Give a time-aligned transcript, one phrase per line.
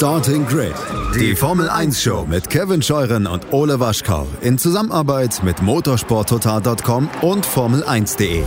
[0.00, 0.72] Starting Grid,
[1.14, 7.46] die Formel 1 Show mit Kevin Scheuren und Ole Waschkau in Zusammenarbeit mit motorsporttotal.com und
[7.46, 8.42] Formel1.de.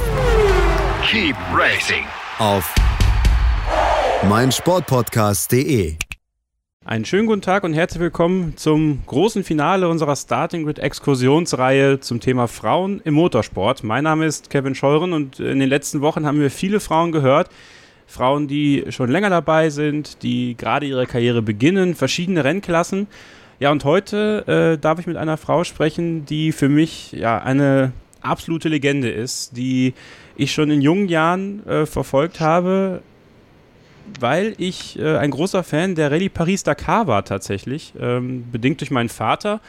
[1.05, 2.05] Keep racing
[2.39, 2.73] Auf
[4.27, 5.97] meinsportpodcast.de.
[6.85, 12.19] Einen schönen guten Tag und herzlich willkommen zum großen Finale unserer Starting Grid Exkursionsreihe zum
[12.19, 13.83] Thema Frauen im Motorsport.
[13.83, 17.51] Mein Name ist Kevin Scheuren und in den letzten Wochen haben wir viele Frauen gehört,
[18.13, 23.07] Frauen, die schon länger dabei sind, die gerade ihre Karriere beginnen, verschiedene Rennklassen.
[23.59, 27.91] Ja, und heute äh, darf ich mit einer Frau sprechen, die für mich ja eine
[28.21, 29.93] absolute Legende ist, die
[30.35, 33.01] ich schon in jungen Jahren äh, verfolgt habe,
[34.19, 39.09] weil ich äh, ein großer Fan der Rallye Paris-Dakar war tatsächlich, ähm, bedingt durch meinen
[39.09, 39.59] Vater,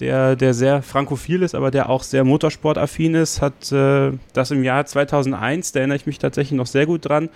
[0.00, 4.64] der, der sehr frankophil ist, aber der auch sehr motorsportaffin ist, hat äh, das im
[4.64, 7.30] Jahr 2001, da erinnere ich mich tatsächlich noch sehr gut dran,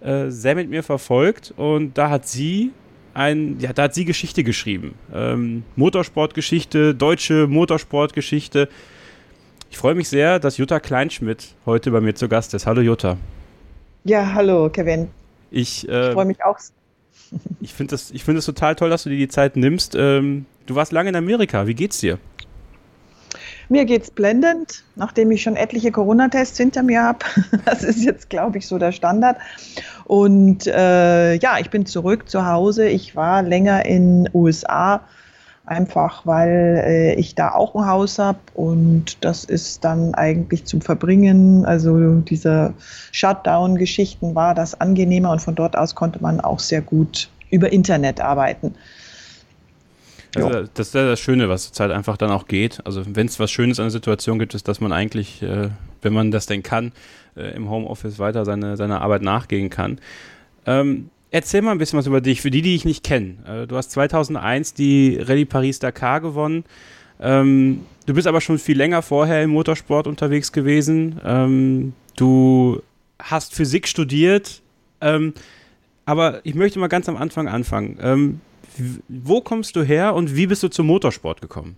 [0.00, 2.72] äh, sehr mit mir verfolgt und da hat sie
[3.14, 4.94] ein, ja, da hat sie Geschichte geschrieben.
[5.12, 8.68] Ähm, Motorsportgeschichte, deutsche Motorsportgeschichte.
[9.70, 12.66] Ich freue mich sehr, dass Jutta Kleinschmidt heute bei mir zu Gast ist.
[12.66, 13.16] Hallo Jutta.
[14.04, 15.08] Ja, hallo Kevin.
[15.50, 16.58] Ich, äh, Ich freue mich auch.
[17.60, 19.94] ich finde es find total toll, dass du dir die Zeit nimmst.
[19.98, 21.66] Ähm, du warst lange in Amerika.
[21.66, 22.18] Wie geht's dir?
[23.70, 27.18] Mir geht's blendend, nachdem ich schon etliche Corona-Tests hinter mir habe.
[27.64, 29.36] Das ist jetzt, glaube ich, so der Standard.
[30.04, 32.88] Und äh, ja, ich bin zurück zu Hause.
[32.88, 35.02] Ich war länger in USA,
[35.66, 38.38] einfach weil äh, ich da auch ein Haus habe.
[38.54, 42.72] Und das ist dann eigentlich zum Verbringen, also diese
[43.12, 45.30] Shutdown-Geschichten war das angenehmer.
[45.30, 48.74] Und von dort aus konnte man auch sehr gut über Internet arbeiten.
[50.34, 52.80] Also das ist ja das Schöne, was zurzeit einfach dann auch geht.
[52.84, 55.70] Also wenn es was Schönes an der Situation gibt, ist, dass man eigentlich, äh,
[56.02, 56.92] wenn man das denn kann,
[57.36, 60.00] äh, im Homeoffice weiter seine, seiner Arbeit nachgehen kann.
[60.66, 63.36] Ähm, erzähl mal ein bisschen was über dich, für die, die ich nicht kenne.
[63.46, 66.64] Äh, du hast 2001 die Rallye Paris-Dakar gewonnen.
[67.20, 71.20] Ähm, du bist aber schon viel länger vorher im Motorsport unterwegs gewesen.
[71.24, 72.82] Ähm, du
[73.18, 74.62] hast Physik studiert.
[75.00, 75.32] Ähm,
[76.04, 78.40] aber ich möchte mal ganz am Anfang anfangen.
[79.08, 81.76] Wo kommst du her und wie bist du zum Motorsport gekommen?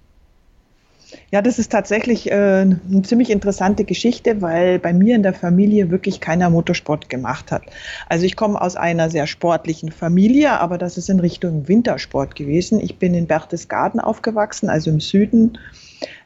[1.31, 5.91] Ja, das ist tatsächlich äh, eine ziemlich interessante Geschichte, weil bei mir in der Familie
[5.91, 7.63] wirklich keiner Motorsport gemacht hat.
[8.09, 12.81] Also ich komme aus einer sehr sportlichen Familie, aber das ist in Richtung Wintersport gewesen.
[12.81, 15.59] Ich bin in Berchtesgaden aufgewachsen, also im Süden.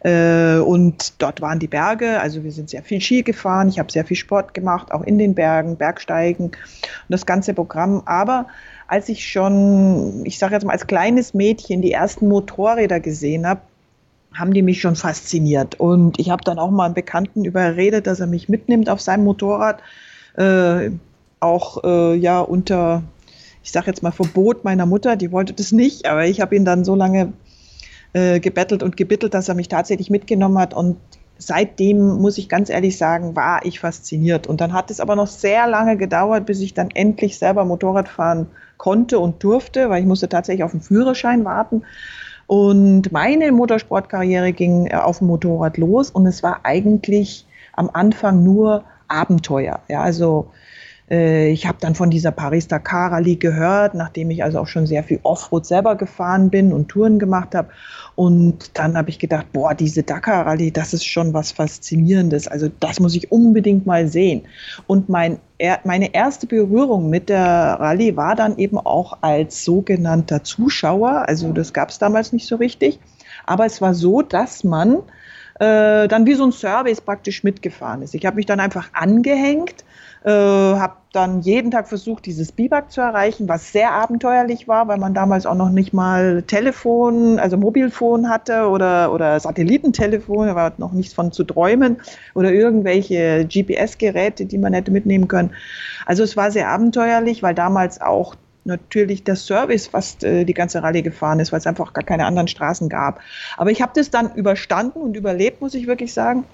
[0.01, 3.91] Äh, und dort waren die Berge, also wir sind sehr viel Ski gefahren, ich habe
[3.91, 6.57] sehr viel Sport gemacht, auch in den Bergen, Bergsteigen und
[7.09, 8.03] das ganze Programm.
[8.07, 8.47] Aber
[8.87, 13.61] als ich schon, ich sage jetzt mal als kleines Mädchen die ersten Motorräder gesehen habe,
[14.35, 15.79] haben die mich schon fasziniert.
[15.81, 19.25] Und ich habe dann auch mal einen Bekannten überredet, dass er mich mitnimmt auf seinem
[19.25, 19.81] Motorrad.
[20.37, 20.91] Äh,
[21.41, 23.03] auch äh, ja unter,
[23.63, 26.65] ich sage jetzt mal, Verbot meiner Mutter, die wollte das nicht, aber ich habe ihn
[26.65, 27.33] dann so lange
[28.13, 30.75] äh, gebettelt und gebittelt, dass er mich tatsächlich mitgenommen hat.
[30.75, 30.97] Und
[31.39, 34.47] seitdem, muss ich ganz ehrlich sagen, war ich fasziniert.
[34.47, 38.09] Und dann hat es aber noch sehr lange gedauert, bis ich dann endlich selber Motorrad
[38.09, 38.47] fahren
[38.77, 41.83] konnte und durfte, weil ich musste tatsächlich auf den Führerschein warten.
[42.47, 48.45] Und meine Motorsportkarriere ging äh, auf dem Motorrad los und es war eigentlich am Anfang
[48.45, 49.81] nur Abenteuer.
[49.89, 50.51] Ja, also
[51.07, 55.21] ich habe dann von dieser Paris-Dakar Rallye gehört, nachdem ich also auch schon sehr viel
[55.23, 57.69] Offroad selber gefahren bin und Touren gemacht habe.
[58.15, 62.49] Und dann habe ich gedacht, boah, diese Dakar Rallye, das ist schon was Faszinierendes.
[62.49, 64.47] Also das muss ich unbedingt mal sehen.
[64.87, 65.41] Und mein,
[65.85, 71.29] meine erste Berührung mit der Rallye war dann eben auch als sogenannter Zuschauer.
[71.29, 72.99] Also das gab es damals nicht so richtig.
[73.45, 75.03] Aber es war so, dass man
[75.61, 78.15] äh, dann wie so ein Service praktisch mitgefahren ist.
[78.15, 79.85] Ich habe mich dann einfach angehängt
[80.25, 84.97] äh, habe dann jeden Tag versucht, dieses Biwak zu erreichen, was sehr abenteuerlich war, weil
[84.97, 90.73] man damals auch noch nicht mal Telefon, also Mobilfon hatte oder, oder Satellitentelefon, da war
[90.79, 91.99] noch nichts von zu träumen
[92.35, 95.51] oder irgendwelche GPS-Geräte, die man hätte mitnehmen können.
[96.07, 100.83] Also es war sehr abenteuerlich, weil damals auch natürlich der Service fast äh, die ganze
[100.83, 103.21] Rallye gefahren ist, weil es einfach gar keine anderen Straßen gab.
[103.59, 106.45] Aber ich habe das dann überstanden und überlebt, muss ich wirklich sagen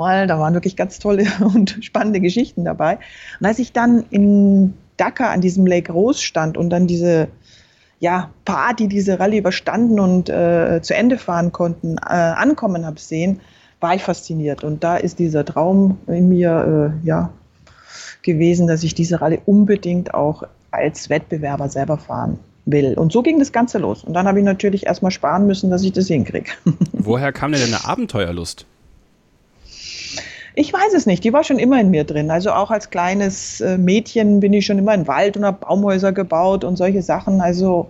[0.00, 2.98] weil da waren wirklich ganz tolle und spannende Geschichten dabei.
[3.38, 7.28] Und als ich dann in Dakar an diesem Lake Rose stand und dann diese
[8.00, 12.98] ja, paar, die diese Rallye überstanden und äh, zu Ende fahren konnten, äh, ankommen habe
[12.98, 13.40] sehen,
[13.78, 14.64] war ich fasziniert.
[14.64, 17.30] Und da ist dieser Traum in mir äh, ja,
[18.22, 22.94] gewesen, dass ich diese Rallye unbedingt auch als Wettbewerber selber fahren will.
[22.94, 24.02] Und so ging das Ganze los.
[24.04, 26.52] Und dann habe ich natürlich erstmal sparen müssen, dass ich das hinkriege.
[26.92, 28.66] Woher kam denn deine Abenteuerlust?
[30.54, 32.30] Ich weiß es nicht, die war schon immer in mir drin.
[32.30, 36.12] Also auch als kleines äh, Mädchen bin ich schon immer den Wald und habe Baumhäuser
[36.12, 37.40] gebaut und solche Sachen.
[37.40, 37.88] Also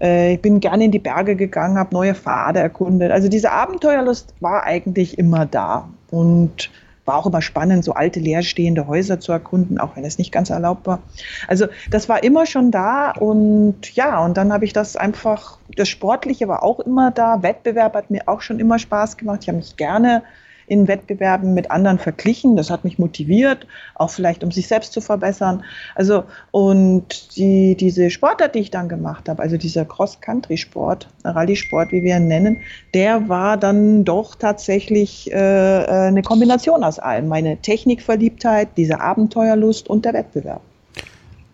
[0.00, 3.10] äh, ich bin gerne in die Berge gegangen, habe neue Pfade erkundet.
[3.10, 5.88] Also diese Abenteuerlust war eigentlich immer da.
[6.10, 6.70] Und
[7.06, 10.50] war auch immer spannend, so alte leerstehende Häuser zu erkunden, auch wenn es nicht ganz
[10.50, 11.00] erlaubt war.
[11.48, 15.88] Also das war immer schon da und ja, und dann habe ich das einfach, das
[15.88, 19.40] Sportliche war auch immer da, Wettbewerb hat mir auch schon immer Spaß gemacht.
[19.42, 20.22] Ich habe mich gerne
[20.66, 22.56] in Wettbewerben mit anderen verglichen.
[22.56, 25.64] Das hat mich motiviert, auch vielleicht um sich selbst zu verbessern.
[25.94, 32.02] Also und die, diese Sportart, die ich dann gemacht habe, also dieser Cross-Country-Sport, Rallye-Sport, wie
[32.02, 32.60] wir ihn nennen,
[32.94, 37.28] der war dann doch tatsächlich äh, äh, eine Kombination aus allem.
[37.28, 40.62] Meine Technikverliebtheit, diese Abenteuerlust und der Wettbewerb.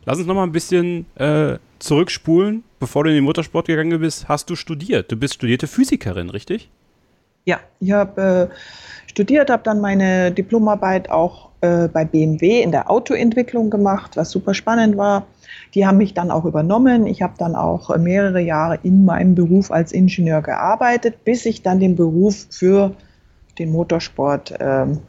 [0.04, 2.64] Lass uns noch mal ein bisschen äh, zurückspulen.
[2.80, 5.12] Bevor du in den Motorsport gegangen bist, hast du studiert.
[5.12, 6.68] Du bist studierte Physikerin, richtig?
[7.44, 8.54] Ja, ich habe äh,
[9.12, 14.54] studiert, habe dann meine Diplomarbeit auch äh, bei BMW in der Autoentwicklung gemacht, was super
[14.54, 15.26] spannend war.
[15.74, 17.06] Die haben mich dann auch übernommen.
[17.06, 21.78] Ich habe dann auch mehrere Jahre in meinem Beruf als Ingenieur gearbeitet, bis ich dann
[21.78, 22.94] den Beruf für
[23.58, 25.00] den Motorsport ähm,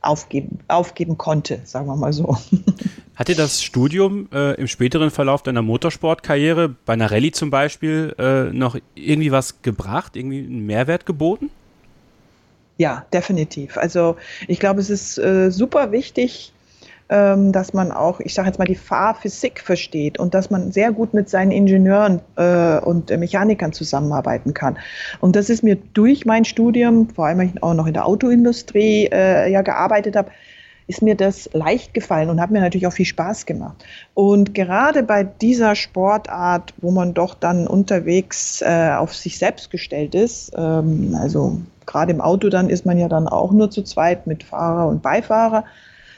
[0.00, 2.36] aufgeben, aufgeben konnte, sagen wir mal so.
[3.16, 8.14] Hat dir das Studium äh, im späteren Verlauf deiner Motorsportkarriere, bei einer Rallye zum Beispiel,
[8.18, 11.50] äh, noch irgendwie was gebracht, irgendwie einen Mehrwert geboten?
[12.78, 13.78] Ja, definitiv.
[13.78, 14.16] Also
[14.48, 16.52] ich glaube, es ist äh, super wichtig,
[17.08, 20.92] ähm, dass man auch, ich sage jetzt mal, die Fahrphysik versteht und dass man sehr
[20.92, 24.76] gut mit seinen Ingenieuren äh, und äh, Mechanikern zusammenarbeiten kann.
[25.20, 29.08] Und das ist mir durch mein Studium, vor allem ich auch noch in der Autoindustrie
[29.12, 30.30] äh, ja gearbeitet habe,
[30.88, 33.84] ist mir das leicht gefallen und hat mir natürlich auch viel Spaß gemacht.
[34.14, 40.14] Und gerade bei dieser Sportart, wo man doch dann unterwegs äh, auf sich selbst gestellt
[40.14, 44.26] ist, ähm, also gerade im Auto dann ist man ja dann auch nur zu zweit
[44.26, 45.64] mit Fahrer und Beifahrer.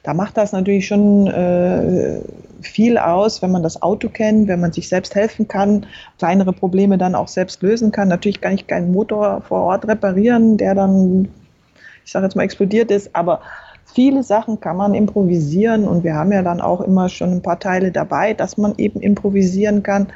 [0.03, 2.20] Da macht das natürlich schon äh,
[2.62, 5.87] viel aus, wenn man das Auto kennt, wenn man sich selbst helfen kann,
[6.19, 8.09] kleinere Probleme dann auch selbst lösen kann.
[8.09, 11.29] Natürlich kann ich keinen Motor vor Ort reparieren, der dann,
[12.05, 13.41] ich sage jetzt mal, explodiert ist, aber
[13.98, 17.58] viele Sachen kann man improvisieren und wir haben ja dann auch immer schon ein paar
[17.58, 20.06] Teile dabei, dass man eben improvisieren kann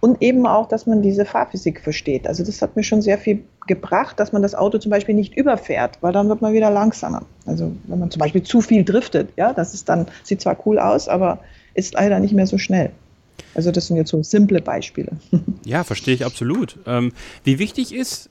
[0.00, 2.26] und eben auch, dass man diese Fahrphysik versteht.
[2.26, 5.38] Also das hat mir schon sehr viel gebracht, dass man das Auto zum Beispiel nicht
[5.38, 7.22] überfährt, weil dann wird man wieder langsamer.
[7.46, 10.78] Also wenn man zum Beispiel zu viel driftet, ja, das ist dann, sieht zwar cool
[10.78, 11.38] aus, aber
[11.72, 12.90] ist leider nicht mehr so schnell.
[13.54, 15.12] Also das sind jetzt so simple Beispiele.
[15.64, 16.78] Ja, verstehe ich absolut.
[16.86, 17.12] Ähm,
[17.44, 18.28] wie wichtig ist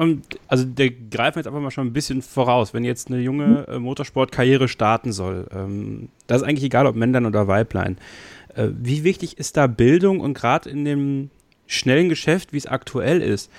[0.00, 3.66] und also der greift jetzt einfach mal schon ein bisschen voraus, wenn jetzt eine junge
[3.68, 5.46] äh, Motorsportkarriere starten soll.
[5.54, 7.98] Ähm, das ist eigentlich egal, ob Männlein oder Weiblein.
[8.54, 11.28] Äh, wie wichtig ist da Bildung und gerade in dem
[11.66, 13.50] schnellen Geschäft, wie es aktuell ist?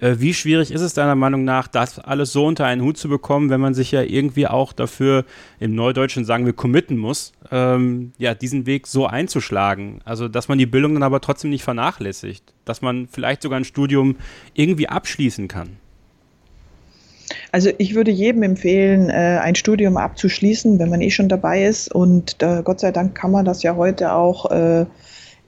[0.00, 3.10] Äh, wie schwierig ist es deiner Meinung nach, das alles so unter einen Hut zu
[3.10, 5.26] bekommen, wenn man sich ja irgendwie auch dafür,
[5.58, 10.00] im Neudeutschen sagen wir, committen muss, ähm, ja, diesen Weg so einzuschlagen?
[10.06, 13.64] Also, dass man die Bildung dann aber trotzdem nicht vernachlässigt, dass man vielleicht sogar ein
[13.64, 14.16] Studium
[14.54, 15.76] irgendwie abschließen kann.
[17.52, 21.92] Also ich würde jedem empfehlen, äh, ein Studium abzuschließen, wenn man eh schon dabei ist.
[21.92, 24.86] Und äh, Gott sei Dank kann man das ja heute auch äh,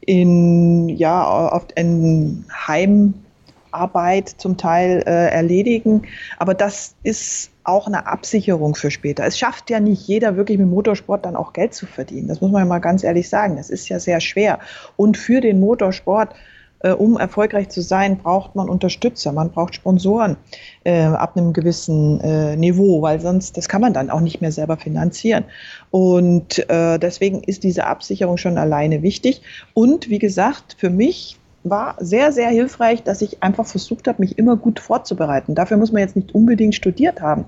[0.00, 6.02] in ja auf in Heimarbeit zum Teil erledigen.
[6.38, 9.24] Aber das ist auch eine Absicherung für später.
[9.24, 12.26] Es schafft ja nicht jeder wirklich mit Motorsport dann auch Geld zu verdienen.
[12.26, 13.56] Das muss man ja mal ganz ehrlich sagen.
[13.56, 14.58] Das ist ja sehr schwer.
[14.96, 16.51] Und für den Motorsport äh,
[16.90, 20.36] um erfolgreich zu sein, braucht man Unterstützer, man braucht Sponsoren
[20.84, 24.52] äh, ab einem gewissen äh, Niveau, weil sonst, das kann man dann auch nicht mehr
[24.52, 25.44] selber finanzieren.
[25.90, 29.42] Und äh, deswegen ist diese Absicherung schon alleine wichtig.
[29.74, 34.38] Und wie gesagt, für mich war sehr, sehr hilfreich, dass ich einfach versucht habe, mich
[34.38, 35.54] immer gut vorzubereiten.
[35.54, 37.44] Dafür muss man jetzt nicht unbedingt studiert haben.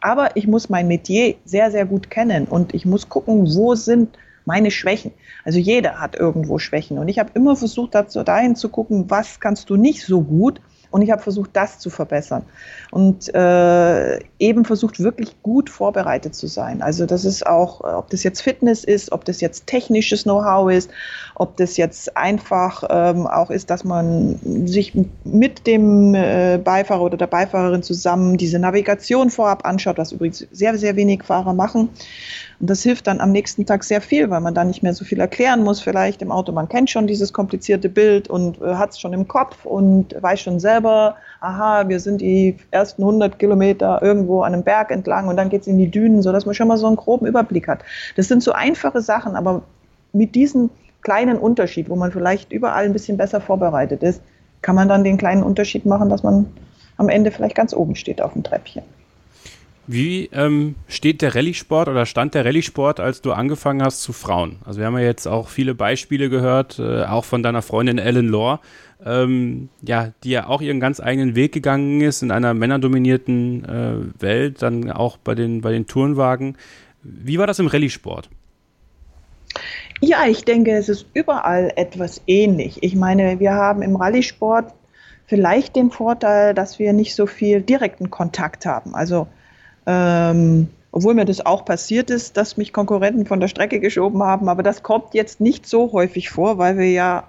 [0.00, 4.16] Aber ich muss mein Metier sehr, sehr gut kennen und ich muss gucken, wo sind
[4.48, 5.12] meine Schwächen.
[5.44, 6.98] Also jeder hat irgendwo Schwächen.
[6.98, 10.60] Und ich habe immer versucht, dazu, dahin zu gucken, was kannst du nicht so gut
[10.90, 12.44] und ich habe versucht, das zu verbessern.
[12.90, 16.80] Und äh, eben versucht, wirklich gut vorbereitet zu sein.
[16.80, 20.90] Also das ist auch, ob das jetzt Fitness ist, ob das jetzt technisches Know-how ist,
[21.34, 27.18] ob das jetzt einfach ähm, auch ist, dass man sich mit dem äh, Beifahrer oder
[27.18, 31.90] der Beifahrerin zusammen diese Navigation vorab anschaut, was übrigens sehr, sehr wenig Fahrer machen.
[32.60, 35.04] Und das hilft dann am nächsten Tag sehr viel, weil man dann nicht mehr so
[35.04, 36.50] viel erklären muss vielleicht im Auto.
[36.50, 40.40] Man kennt schon dieses komplizierte Bild und äh, hat es schon im Kopf und weiß
[40.40, 45.36] schon selber, aha, wir sind die ersten 100 Kilometer irgendwo an einem Berg entlang und
[45.36, 47.84] dann geht es in die Dünen, sodass man schon mal so einen groben Überblick hat.
[48.16, 49.62] Das sind so einfache Sachen, aber
[50.12, 50.70] mit diesem
[51.02, 54.20] kleinen Unterschied, wo man vielleicht überall ein bisschen besser vorbereitet ist,
[54.62, 56.46] kann man dann den kleinen Unterschied machen, dass man
[56.96, 58.82] am Ende vielleicht ganz oben steht auf dem Treppchen.
[59.90, 64.56] Wie ähm, steht der Rallye-Sport oder stand der Rallye-Sport, als du angefangen hast zu Frauen?
[64.66, 68.28] Also wir haben ja jetzt auch viele Beispiele gehört, äh, auch von deiner Freundin Ellen
[68.28, 68.60] Lohr,
[69.02, 74.22] ähm, ja, die ja auch ihren ganz eigenen Weg gegangen ist in einer männerdominierten äh,
[74.22, 76.58] Welt, dann auch bei den, bei den Turnwagen.
[77.02, 78.28] Wie war das im Rallye-Sport?
[80.02, 82.82] Ja, ich denke, es ist überall etwas ähnlich.
[82.82, 84.74] Ich meine, wir haben im Rallye-Sport
[85.24, 88.94] vielleicht den Vorteil, dass wir nicht so viel direkten Kontakt haben.
[88.94, 89.28] Also
[89.88, 94.48] ähm, obwohl mir das auch passiert ist, dass mich Konkurrenten von der Strecke geschoben haben,
[94.48, 97.24] aber das kommt jetzt nicht so häufig vor, weil wir ja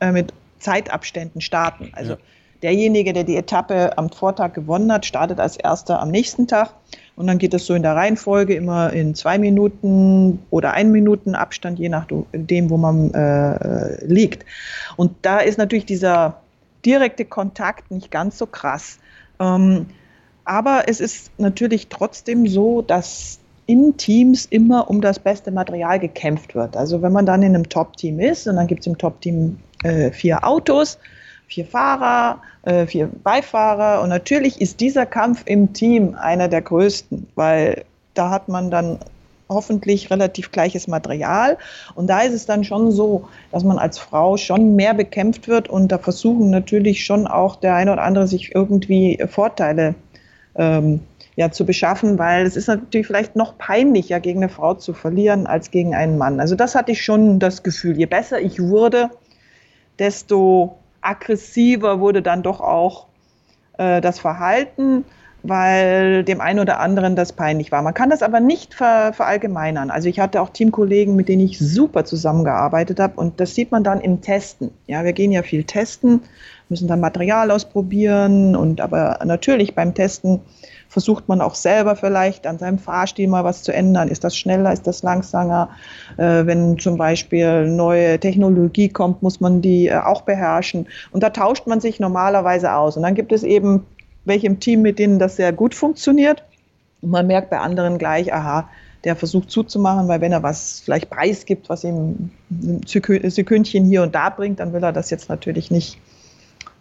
[0.00, 1.90] äh, mit Zeitabständen starten.
[1.92, 2.18] Also ja.
[2.62, 6.72] derjenige, der die Etappe am Vortag gewonnen hat, startet als erster am nächsten Tag
[7.16, 11.34] und dann geht es so in der Reihenfolge immer in zwei Minuten oder ein Minuten
[11.34, 14.44] Abstand, je nachdem, wo man äh, liegt.
[14.96, 16.40] Und da ist natürlich dieser
[16.84, 19.00] direkte Kontakt nicht ganz so krass.
[19.40, 19.86] Ähm,
[20.48, 26.54] aber es ist natürlich trotzdem so, dass in Teams immer um das beste Material gekämpft
[26.54, 26.74] wird.
[26.74, 30.10] Also wenn man dann in einem Top-Team ist und dann gibt es im Top-Team äh,
[30.10, 30.98] vier Autos,
[31.48, 37.26] vier Fahrer, äh, vier Beifahrer und natürlich ist dieser Kampf im Team einer der größten,
[37.34, 38.98] weil da hat man dann
[39.50, 41.56] hoffentlich relativ gleiches Material.
[41.94, 45.68] Und da ist es dann schon so, dass man als Frau schon mehr bekämpft wird
[45.68, 49.94] und da versuchen natürlich schon auch der eine oder andere sich irgendwie Vorteile
[50.58, 51.00] ähm,
[51.36, 55.46] ja, zu beschaffen, weil es ist natürlich vielleicht noch peinlicher, gegen eine Frau zu verlieren,
[55.46, 56.40] als gegen einen Mann.
[56.40, 57.96] Also das hatte ich schon das Gefühl.
[57.96, 59.10] Je besser ich wurde,
[59.98, 63.06] desto aggressiver wurde dann doch auch
[63.78, 65.04] äh, das Verhalten,
[65.42, 67.82] weil dem einen oder anderen das peinlich war.
[67.82, 69.90] Man kann das aber nicht ver verallgemeinern.
[69.90, 73.84] Also ich hatte auch Teamkollegen, mit denen ich super zusammengearbeitet habe und das sieht man
[73.84, 74.70] dann im Testen.
[74.86, 76.22] Ja, wir gehen ja viel testen
[76.68, 80.40] müssen dann Material ausprobieren und aber natürlich beim Testen
[80.88, 84.08] versucht man auch selber vielleicht an seinem Fahrstil mal was zu ändern.
[84.08, 85.70] Ist das schneller, ist das langsamer?
[86.16, 90.86] Äh, wenn zum Beispiel neue Technologie kommt, muss man die äh, auch beherrschen.
[91.10, 92.96] Und da tauscht man sich normalerweise aus.
[92.96, 93.86] Und dann gibt es eben
[94.28, 96.42] welche im Team, mit denen das sehr gut funktioniert.
[97.00, 98.68] Und man merkt bei anderen gleich, aha,
[99.04, 104.14] der versucht zuzumachen, weil wenn er was vielleicht preisgibt, was ihm ein Sekündchen hier und
[104.14, 105.98] da bringt, dann will er das jetzt natürlich nicht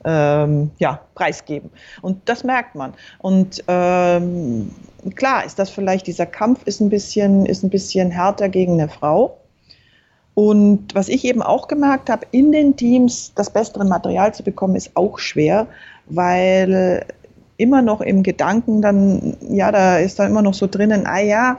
[0.04, 1.70] ähm, ja, preisgeben.
[2.02, 2.94] Und das merkt man.
[3.20, 4.72] Und ähm,
[5.16, 8.90] klar ist das vielleicht, dieser Kampf ist ein bisschen, ist ein bisschen härter gegen eine
[8.90, 9.38] Frau.
[10.34, 14.76] Und was ich eben auch gemerkt habe, in den Teams das bessere Material zu bekommen,
[14.76, 15.68] ist auch schwer,
[16.06, 17.06] weil
[17.58, 21.58] immer noch im Gedanken dann, ja, da ist dann immer noch so drinnen, ah ja,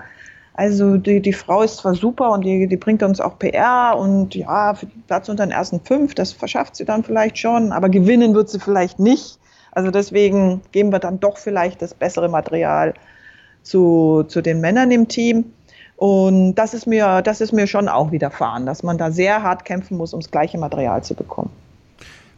[0.54, 4.34] also die, die Frau ist zwar super und die, die bringt uns auch PR und
[4.34, 4.74] ja,
[5.06, 8.58] Platz unter den ersten fünf, das verschafft sie dann vielleicht schon, aber gewinnen wird sie
[8.58, 9.38] vielleicht nicht.
[9.70, 12.94] Also deswegen geben wir dann doch vielleicht das bessere Material
[13.62, 15.52] zu, zu den Männern im Team.
[15.96, 19.64] Und das ist mir, das ist mir schon auch widerfahren, dass man da sehr hart
[19.64, 21.50] kämpfen muss, um das gleiche Material zu bekommen.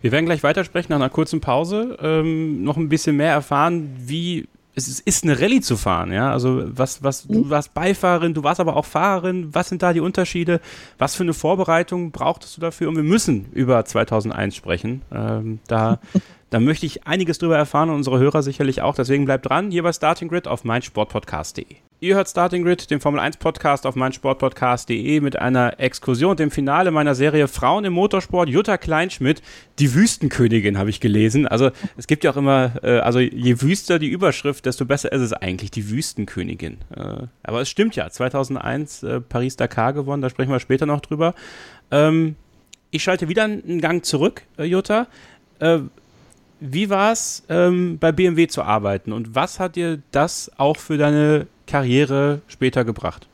[0.01, 4.49] Wir werden gleich weitersprechen nach einer kurzen Pause, ähm, noch ein bisschen mehr erfahren, wie
[4.75, 6.31] es ist eine Rallye zu fahren, ja.
[6.31, 7.51] Also was, was, du mhm.
[7.51, 9.49] warst Beifahrerin, du warst aber auch Fahrerin.
[9.53, 10.61] Was sind da die Unterschiede?
[10.99, 12.89] Was für eine Vorbereitung brauchtest du dafür?
[12.89, 15.03] Und wir müssen über 2001 sprechen.
[15.13, 15.99] Ähm, da,
[16.51, 18.95] da möchte ich einiges drüber erfahren und unsere Hörer sicherlich auch.
[18.95, 21.77] Deswegen bleibt dran hier bei Starting Grid auf meinsportpodcast.de.
[22.03, 26.91] Ihr hört Starting Grid, den Formel 1 Podcast auf meinsportpodcast.de mit einer Exkursion, dem Finale
[26.91, 28.49] meiner Serie Frauen im Motorsport.
[28.49, 29.43] Jutta Kleinschmidt,
[29.79, 31.47] die Wüstenkönigin, habe ich gelesen.
[31.47, 35.21] Also es gibt ja auch immer, äh, also je wüster die Überschrift, desto besser ist
[35.21, 36.79] es eigentlich, die Wüstenkönigin.
[36.97, 41.35] Äh, aber es stimmt ja, 2001 äh, Paris-Dakar gewonnen, da sprechen wir später noch drüber.
[41.91, 42.37] Ähm,
[42.91, 45.07] ich schalte wieder einen Gang zurück, äh, Jutta.
[46.61, 50.99] Wie war es, ähm, bei BMW zu arbeiten und was hat dir das auch für
[50.99, 53.27] deine Karriere später gebracht?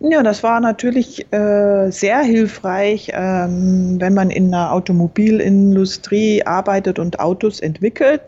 [0.00, 7.20] Ja, das war natürlich äh, sehr hilfreich, ähm, wenn man in der Automobilindustrie arbeitet und
[7.20, 8.20] Autos entwickelt.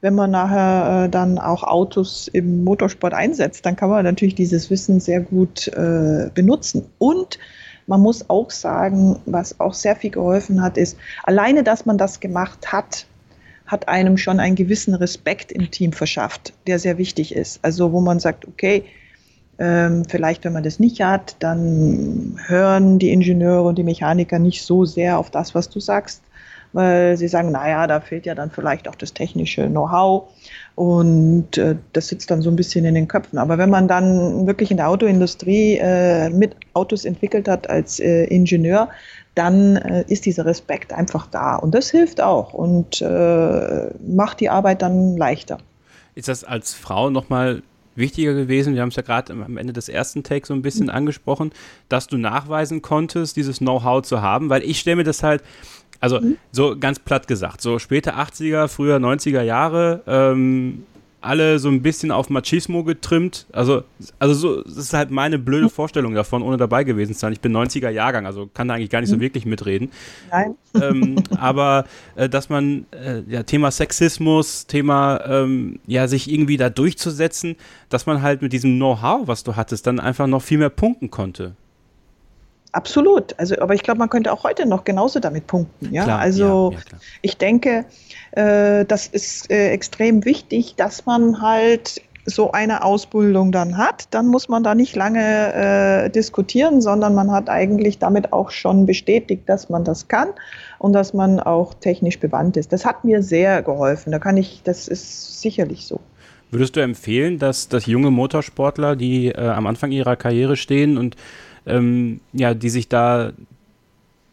[0.00, 4.70] Wenn man nachher äh, dann auch Autos im Motorsport einsetzt, dann kann man natürlich dieses
[4.70, 6.86] Wissen sehr gut äh, benutzen.
[6.98, 7.40] Und
[7.88, 12.20] man muss auch sagen, was auch sehr viel geholfen hat, ist, alleine, dass man das
[12.20, 13.06] gemacht hat,
[13.66, 17.58] hat einem schon einen gewissen Respekt im Team verschafft, der sehr wichtig ist.
[17.62, 18.84] Also wo man sagt, okay,
[19.58, 24.62] ähm, vielleicht wenn man das nicht hat, dann hören die Ingenieure und die Mechaniker nicht
[24.62, 26.22] so sehr auf das, was du sagst,
[26.78, 30.28] weil sie sagen, naja, da fehlt ja dann vielleicht auch das technische Know-how
[30.76, 33.36] und äh, das sitzt dann so ein bisschen in den Köpfen.
[33.40, 38.26] Aber wenn man dann wirklich in der Autoindustrie äh, mit Autos entwickelt hat als äh,
[38.26, 38.90] Ingenieur,
[39.34, 41.56] dann äh, ist dieser Respekt einfach da.
[41.56, 45.58] Und das hilft auch und äh, macht die Arbeit dann leichter.
[46.14, 47.64] Ist das als Frau nochmal
[47.96, 48.74] wichtiger gewesen?
[48.74, 50.92] Wir haben es ja gerade am Ende des ersten Takes so ein bisschen mhm.
[50.92, 51.50] angesprochen,
[51.88, 55.42] dass du nachweisen konntest, dieses Know-how zu haben, weil ich stelle mir das halt,
[56.00, 56.36] also mhm.
[56.52, 60.84] so ganz platt gesagt, so späte 80er, früher 90er Jahre, ähm,
[61.20, 63.46] alle so ein bisschen auf Machismo getrimmt.
[63.52, 63.82] Also,
[64.18, 67.32] also so, das ist halt meine blöde Vorstellung davon, ohne dabei gewesen zu sein.
[67.32, 69.20] Ich bin 90er Jahrgang, also kann da eigentlich gar nicht so mhm.
[69.20, 69.90] wirklich mitreden.
[70.30, 70.54] Nein.
[70.80, 76.70] Ähm, aber äh, dass man, äh, ja, Thema Sexismus, Thema, ähm, ja, sich irgendwie da
[76.70, 77.56] durchzusetzen,
[77.88, 81.10] dass man halt mit diesem Know-how, was du hattest, dann einfach noch viel mehr punkten
[81.10, 81.56] konnte.
[82.78, 83.34] Absolut.
[83.38, 85.92] Also, aber ich glaube, man könnte auch heute noch genauso damit punkten.
[85.92, 87.84] Ja, klar, also ja, ja, ich denke,
[88.30, 94.28] äh, das ist äh, extrem wichtig, dass man halt so eine Ausbildung dann hat, dann
[94.28, 99.48] muss man da nicht lange äh, diskutieren, sondern man hat eigentlich damit auch schon bestätigt,
[99.48, 100.28] dass man das kann
[100.78, 102.72] und dass man auch technisch bewandt ist.
[102.72, 104.12] Das hat mir sehr geholfen.
[104.12, 105.98] Da kann ich, das ist sicherlich so.
[106.52, 111.16] Würdest du empfehlen, dass, dass junge Motorsportler, die äh, am Anfang ihrer Karriere stehen und
[111.68, 113.32] ähm, ja, die sich da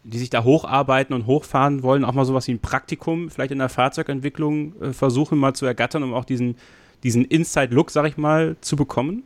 [0.05, 3.57] die sich da hocharbeiten und hochfahren wollen, auch mal sowas wie ein Praktikum vielleicht in
[3.57, 6.57] der Fahrzeugentwicklung äh, versuchen mal zu ergattern, um auch diesen,
[7.03, 9.23] diesen Inside-Look, sag ich mal, zu bekommen?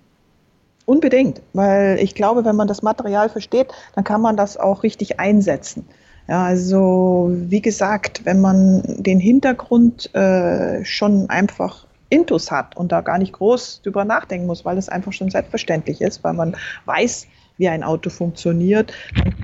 [0.86, 5.20] Unbedingt, weil ich glaube, wenn man das Material versteht, dann kann man das auch richtig
[5.20, 5.86] einsetzen.
[6.30, 13.02] Ja, also wie gesagt, wenn man den Hintergrund äh, schon einfach intus hat und da
[13.02, 17.28] gar nicht groß drüber nachdenken muss, weil es einfach schon selbstverständlich ist, weil man weiß,
[17.60, 18.94] wie ein Auto funktioniert,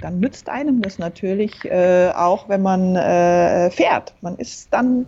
[0.01, 4.15] dann, nützt einem das natürlich äh, auch, wenn man äh, fährt.
[4.21, 5.05] Man ist dann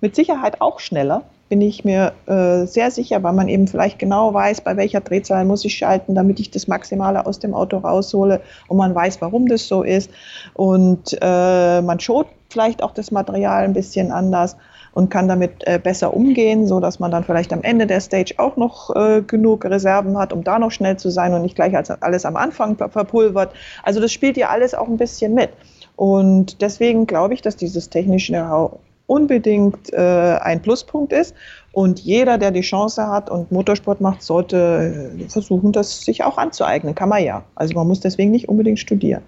[0.00, 4.34] mit Sicherheit auch schneller, bin ich mir äh, sehr sicher, weil man eben vielleicht genau
[4.34, 8.40] weiß, bei welcher Drehzahl muss ich schalten, damit ich das Maximale aus dem Auto raushole.
[8.68, 10.10] Und man weiß, warum das so ist.
[10.54, 14.56] Und äh, man schont vielleicht auch das Material ein bisschen anders
[14.92, 18.34] und kann damit äh, besser umgehen, so dass man dann vielleicht am Ende der Stage
[18.36, 21.76] auch noch äh, genug Reserven hat, um da noch schnell zu sein und nicht gleich
[21.76, 23.52] als alles am Anfang verpulvert.
[23.82, 25.50] Also das spielt ja alles auch ein bisschen mit.
[25.96, 31.34] Und deswegen glaube ich, dass dieses technische Know-how unbedingt äh, ein Pluspunkt ist.
[31.72, 36.38] Und jeder, der die Chance hat und Motorsport macht, sollte äh, versuchen, das sich auch
[36.38, 36.94] anzueignen.
[36.94, 37.44] Kann man ja.
[37.54, 39.22] Also man muss deswegen nicht unbedingt studieren.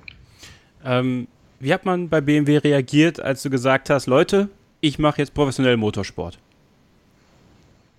[0.84, 1.26] Ähm,
[1.60, 4.48] wie hat man bei BMW reagiert, als du gesagt hast, Leute,
[4.84, 6.38] ich mache jetzt professionell Motorsport?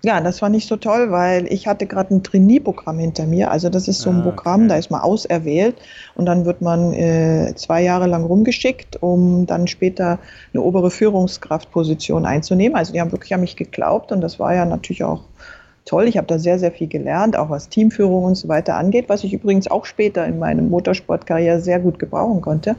[0.04, 3.50] Ja, das war nicht so toll, weil ich hatte gerade ein Trainee-Programm hinter mir.
[3.50, 4.70] Also das ist so ein ah, Programm, okay.
[4.70, 5.78] da ist man auserwählt
[6.14, 10.20] und dann wird man äh, zwei Jahre lang rumgeschickt, um dann später
[10.54, 12.78] eine obere Führungskraftposition einzunehmen.
[12.78, 15.22] Also die haben wirklich an mich geglaubt und das war ja natürlich auch
[15.86, 16.08] toll.
[16.08, 19.24] Ich habe da sehr, sehr viel gelernt, auch was Teamführung und so weiter angeht, was
[19.24, 22.76] ich übrigens auch später in meinem Motorsportkarriere sehr gut gebrauchen konnte.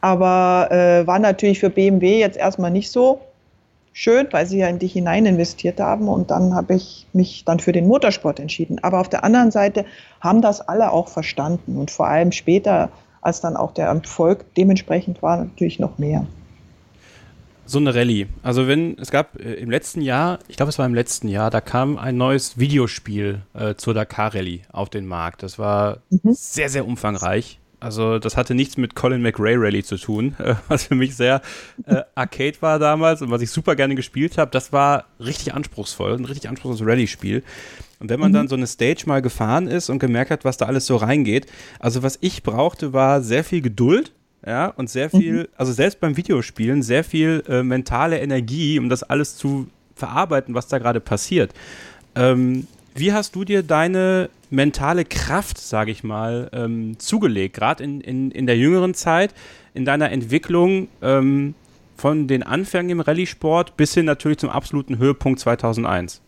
[0.00, 3.20] Aber äh, war natürlich für BMW jetzt erstmal nicht so
[3.96, 7.60] schön, weil sie ja in dich hinein investiert haben und dann habe ich mich dann
[7.60, 8.78] für den Motorsport entschieden.
[8.82, 9.86] Aber auf der anderen Seite
[10.20, 12.90] haben das alle auch verstanden und vor allem später,
[13.22, 16.26] als dann auch der Erfolg dementsprechend war, natürlich noch mehr.
[17.64, 18.26] So eine Rallye.
[18.42, 21.50] Also wenn, es gab äh, im letzten Jahr, ich glaube es war im letzten Jahr,
[21.50, 25.42] da kam ein neues Videospiel äh, zur Dakar Rallye auf den Markt.
[25.42, 26.34] Das war mhm.
[26.34, 27.58] sehr, sehr umfangreich.
[27.78, 31.42] Also das hatte nichts mit Colin McRae Rally zu tun, äh, was für mich sehr
[31.86, 34.50] äh, arcade war damals und was ich super gerne gespielt habe.
[34.50, 37.42] Das war richtig anspruchsvoll, ein richtig anspruchsvolles Rallye-Spiel.
[37.98, 38.34] Und wenn man mhm.
[38.34, 41.46] dann so eine Stage mal gefahren ist und gemerkt hat, was da alles so reingeht,
[41.78, 44.12] also was ich brauchte, war sehr viel Geduld,
[44.44, 45.48] ja, und sehr viel, mhm.
[45.56, 50.68] also selbst beim Videospielen, sehr viel äh, mentale Energie, um das alles zu verarbeiten, was
[50.68, 51.52] da gerade passiert.
[52.14, 58.00] Ähm, wie hast du dir deine mentale Kraft, sage ich mal, ähm, zugelegt, gerade in,
[58.00, 59.34] in, in der jüngeren Zeit,
[59.74, 61.54] in deiner Entwicklung ähm,
[61.96, 66.20] von den Anfängen im Rallye-Sport bis hin natürlich zum absoluten Höhepunkt 2001?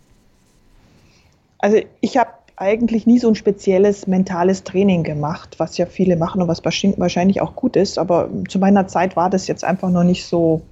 [1.58, 6.42] Also ich habe eigentlich nie so ein spezielles mentales Training gemacht, was ja viele machen
[6.42, 10.04] und was wahrscheinlich auch gut ist, aber zu meiner Zeit war das jetzt einfach noch
[10.04, 10.62] nicht so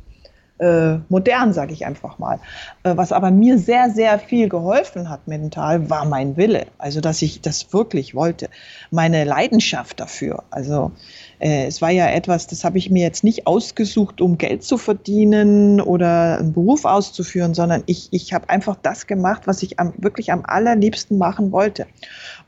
[0.59, 2.39] äh, modern, sage ich einfach mal.
[2.83, 6.67] Äh, was aber mir sehr, sehr viel geholfen hat mental, war mein Wille.
[6.79, 8.49] Also, dass ich das wirklich wollte.
[8.91, 10.45] Meine Leidenschaft dafür.
[10.51, 10.93] Also,
[11.39, 14.79] äh, es war ja etwas, das habe ich mir jetzt nicht ausgesucht, um Geld zu
[14.79, 19.93] verdienen oder einen Beruf auszuführen, sondern ich, ich habe einfach das gemacht, was ich am,
[19.99, 21.87] wirklich am allerliebsten machen wollte.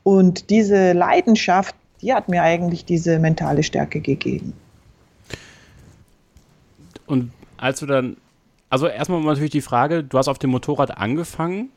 [0.03, 4.53] Und diese Leidenschaft, die hat mir eigentlich diese mentale Stärke gegeben.
[7.05, 8.17] Und als du dann,
[8.69, 11.69] also erstmal natürlich die Frage, du hast auf dem Motorrad angefangen.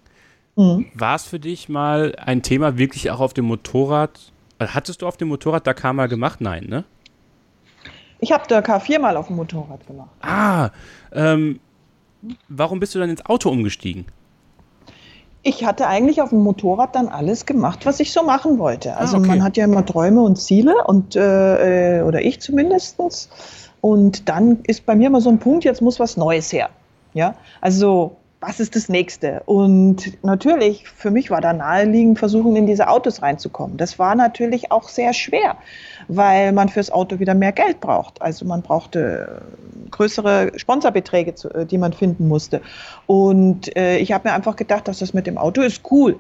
[0.56, 0.86] Mhm.
[0.94, 4.32] War es für dich mal ein Thema, wirklich auch auf dem Motorrad?
[4.60, 6.40] Hattest du auf dem Motorrad Dakar mal gemacht?
[6.40, 6.84] Nein, ne?
[8.20, 10.10] Ich habe Dakar viermal auf dem Motorrad gemacht.
[10.20, 10.70] Ah,
[11.12, 11.58] ähm,
[12.48, 14.06] warum bist du dann ins Auto umgestiegen?
[15.42, 18.96] ich hatte eigentlich auf dem Motorrad dann alles gemacht, was ich so machen wollte.
[18.96, 19.28] Also ah, okay.
[19.28, 23.28] man hat ja immer Träume und Ziele und äh, äh, oder ich zumindestens.
[23.82, 26.70] Und dann ist bei mir immer so ein Punkt, jetzt muss was Neues her.
[27.12, 29.42] Ja, also was ist das nächste?
[29.44, 33.76] Und natürlich, für mich war da naheliegend, versuchen, in diese Autos reinzukommen.
[33.76, 35.56] Das war natürlich auch sehr schwer,
[36.08, 38.22] weil man fürs Auto wieder mehr Geld braucht.
[38.22, 39.42] Also man brauchte
[39.90, 42.62] größere Sponsorbeträge, äh, die man finden musste.
[43.06, 46.16] Und äh, ich habe mir einfach gedacht, dass das mit dem Auto ist cool.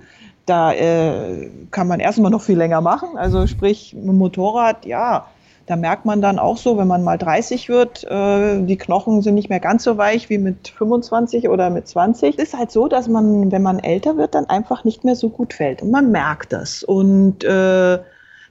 [0.46, 3.16] Da äh, kann man erstmal noch viel länger machen.
[3.16, 5.26] Also sprich, Motorrad, ja,
[5.66, 9.34] da merkt man dann auch so, wenn man mal 30 wird, äh, die Knochen sind
[9.34, 12.38] nicht mehr ganz so weich wie mit 25 oder mit 20.
[12.38, 15.28] Es ist halt so, dass man, wenn man älter wird, dann einfach nicht mehr so
[15.28, 15.82] gut fällt.
[15.82, 16.82] Und man merkt das.
[16.82, 17.98] Und äh,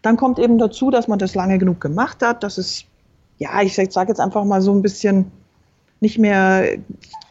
[0.01, 2.85] dann kommt eben dazu, dass man das lange genug gemacht hat, dass es,
[3.37, 5.31] ja, ich sage jetzt einfach mal so ein bisschen
[5.99, 6.77] nicht mehr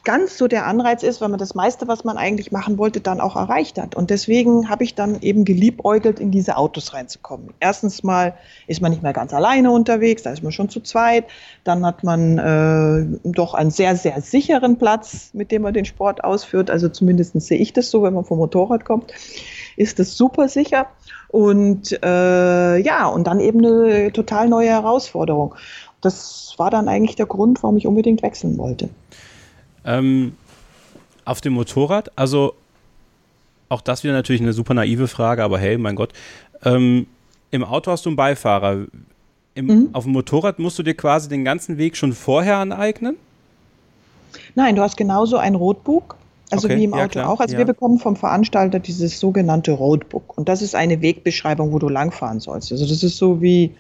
[0.05, 3.21] ganz so der Anreiz ist, weil man das meiste, was man eigentlich machen wollte, dann
[3.21, 3.95] auch erreicht hat.
[3.95, 7.51] Und deswegen habe ich dann eben geliebäugelt, in diese Autos reinzukommen.
[7.61, 8.35] Erstens mal
[8.67, 11.27] ist man nicht mehr ganz alleine unterwegs, da ist man schon zu zweit.
[11.65, 16.25] Dann hat man äh, doch einen sehr, sehr sicheren Platz, mit dem man den Sport
[16.25, 16.71] ausführt.
[16.71, 19.13] Also zumindest sehe ich das so, wenn man vom Motorrad kommt,
[19.77, 20.87] ist das super sicher.
[21.29, 25.55] Und äh, ja, und dann eben eine total neue Herausforderung.
[26.01, 28.89] Das war dann eigentlich der Grund, warum ich unbedingt wechseln wollte.
[29.85, 30.35] Ähm,
[31.25, 32.55] auf dem Motorrad, also
[33.69, 36.13] auch das wieder natürlich eine super naive Frage, aber hey, mein Gott.
[36.65, 37.07] Ähm,
[37.51, 38.87] Im Auto hast du einen Beifahrer.
[39.55, 39.89] Im, mhm.
[39.93, 43.17] Auf dem Motorrad musst du dir quasi den ganzen Weg schon vorher aneignen?
[44.55, 46.17] Nein, du hast genauso ein Roadbook,
[46.51, 47.41] also okay, wie im Auto ja, auch.
[47.41, 47.59] Also ja.
[47.59, 50.37] wir bekommen vom Veranstalter dieses sogenannte Roadbook.
[50.37, 52.73] Und das ist eine Wegbeschreibung, wo du langfahren sollst.
[52.73, 53.73] Also das ist so wie,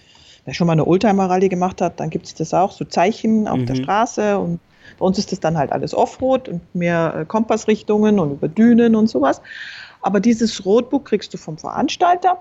[0.44, 3.58] wer schon mal eine Oldtimer-Rallye gemacht hat, dann gibt es das auch, so Zeichen auf
[3.58, 3.66] mhm.
[3.66, 4.60] der Straße und
[5.00, 8.94] bei uns ist das dann halt alles Offroad und mehr äh, Kompassrichtungen und über Dünen
[8.94, 9.40] und sowas.
[10.02, 12.38] Aber dieses Roadbook kriegst du vom Veranstalter,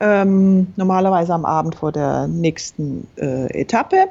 [0.00, 4.06] ähm, normalerweise am Abend vor der nächsten äh, Etappe.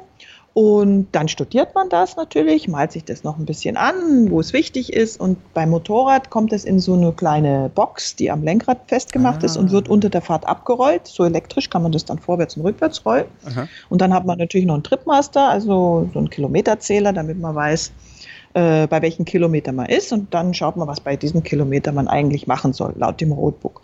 [0.60, 4.52] Und dann studiert man das natürlich, malt sich das noch ein bisschen an, wo es
[4.52, 5.20] wichtig ist.
[5.20, 9.46] Und beim Motorrad kommt es in so eine kleine Box, die am Lenkrad festgemacht ah.
[9.46, 11.06] ist und wird unter der Fahrt abgerollt.
[11.06, 13.26] So elektrisch kann man das dann vorwärts und rückwärts rollen.
[13.46, 13.68] Aha.
[13.88, 17.92] Und dann hat man natürlich noch einen Tripmaster, also so einen Kilometerzähler, damit man weiß,
[18.58, 22.08] äh, bei welchem Kilometer man ist und dann schaut man, was bei diesem Kilometer man
[22.08, 23.82] eigentlich machen soll, laut dem Roadbook.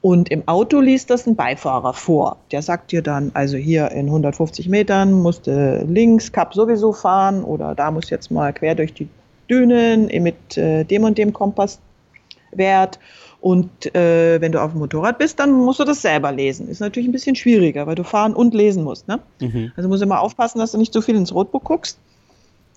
[0.00, 2.38] Und im Auto liest das ein Beifahrer vor.
[2.50, 7.44] Der sagt dir dann, also hier in 150 Metern musst du links Kap sowieso fahren
[7.44, 9.08] oder da muss jetzt mal quer durch die
[9.48, 12.98] Dünen mit äh, dem und dem Kompasswert.
[13.40, 16.68] Und äh, wenn du auf dem Motorrad bist, dann musst du das selber lesen.
[16.68, 19.06] Ist natürlich ein bisschen schwieriger, weil du fahren und lesen musst.
[19.06, 19.20] Ne?
[19.40, 19.70] Mhm.
[19.76, 22.00] Also musst du immer aufpassen, dass du nicht so viel ins Roadbook guckst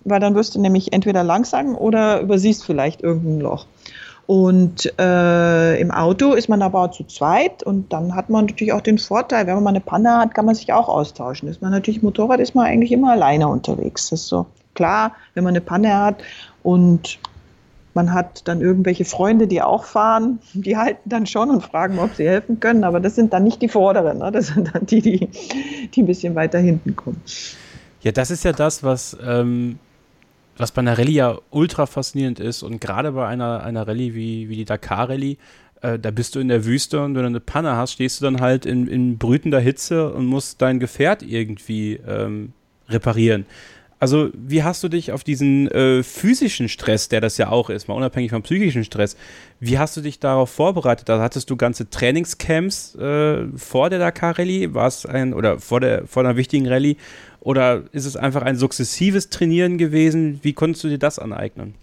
[0.04, 3.66] weil dann wirst du nämlich entweder langsam oder übersiehst vielleicht irgendein Loch.
[4.26, 8.80] Und äh, im Auto ist man aber zu zweit und dann hat man natürlich auch
[8.80, 11.48] den Vorteil, wenn man mal eine Panne hat, kann man sich auch austauschen.
[11.48, 14.10] Ist man natürlich Motorrad, ist man eigentlich immer alleine unterwegs.
[14.10, 16.22] Das ist so klar, wenn man eine Panne hat
[16.62, 17.18] und
[17.94, 22.14] man hat dann irgendwelche Freunde, die auch fahren, die halten dann schon und fragen, ob
[22.14, 24.30] sie helfen können, aber das sind dann nicht die Vorderen, ne?
[24.30, 25.28] das sind dann die, die,
[25.92, 27.20] die ein bisschen weiter hinten kommen.
[28.02, 29.78] Ja, das ist ja das, was ähm,
[30.60, 34.48] was bei einer Rallye ja ultra faszinierend ist und gerade bei einer, einer Rallye wie,
[34.48, 35.38] wie die Dakar-Rallye,
[35.82, 38.24] äh, da bist du in der Wüste und wenn du eine Panne hast, stehst du
[38.24, 42.52] dann halt in, in brütender Hitze und musst dein Gefährt irgendwie ähm,
[42.88, 43.46] reparieren.
[44.00, 47.86] Also, wie hast du dich auf diesen äh, physischen Stress, der das ja auch ist,
[47.86, 49.14] mal unabhängig vom psychischen Stress,
[49.60, 51.10] wie hast du dich darauf vorbereitet?
[51.10, 55.80] Da hattest du ganze Trainingscamps äh, vor der Dakar Rallye, war es ein oder vor
[55.80, 56.96] der vor einer wichtigen Rallye
[57.40, 60.40] oder ist es einfach ein sukzessives Trainieren gewesen?
[60.42, 61.74] Wie konntest du dir das aneignen?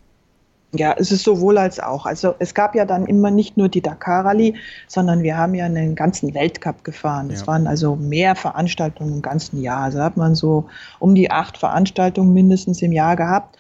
[0.73, 2.06] Ja, es ist sowohl als auch.
[2.06, 4.56] Also es gab ja dann immer nicht nur die Dakar Rallye,
[4.88, 7.30] sondern wir haben ja einen ganzen Weltcup gefahren.
[7.32, 7.47] Es ja.
[7.47, 9.84] waren also mehr Veranstaltungen im ganzen Jahr.
[9.84, 10.67] Also hat man so
[10.99, 13.58] um die acht Veranstaltungen mindestens im Jahr gehabt.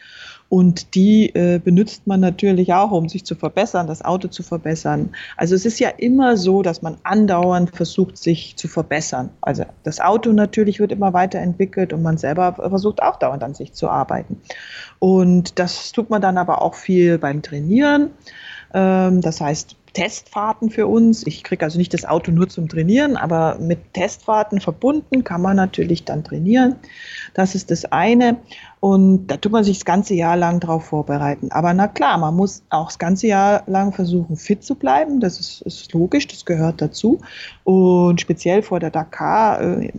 [0.49, 5.09] Und die äh, benutzt man natürlich auch, um sich zu verbessern, das Auto zu verbessern.
[5.35, 9.29] Also es ist ja immer so, dass man andauernd versucht, sich zu verbessern.
[9.41, 13.73] Also das Auto natürlich wird immer weiterentwickelt und man selber versucht auch dauernd an sich
[13.73, 14.39] zu arbeiten.
[14.99, 18.11] Und das tut man dann aber auch viel beim Trainieren.
[18.73, 21.25] Ähm, das heißt, Testfahrten für uns.
[21.25, 25.55] Ich kriege also nicht das Auto nur zum Trainieren, aber mit Testfahrten verbunden kann man
[25.55, 26.75] natürlich dann trainieren.
[27.33, 28.37] Das ist das eine.
[28.79, 31.51] Und da tut man sich das ganze Jahr lang drauf vorbereiten.
[31.51, 35.19] Aber na klar, man muss auch das ganze Jahr lang versuchen, fit zu bleiben.
[35.19, 37.19] Das ist, ist logisch, das gehört dazu.
[37.63, 39.91] Und speziell vor der Dakar äh,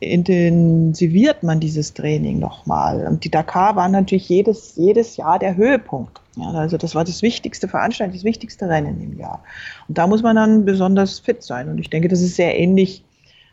[0.00, 3.06] intensiviert man dieses Training nochmal.
[3.06, 6.20] Und die Dakar war natürlich jedes, jedes Jahr der Höhepunkt.
[6.38, 9.42] Ja, also das war das wichtigste Veranstaltung, das wichtigste Rennen im Jahr.
[9.88, 11.68] Und da muss man dann besonders fit sein.
[11.68, 13.04] Und ich denke, das ist sehr ähnlich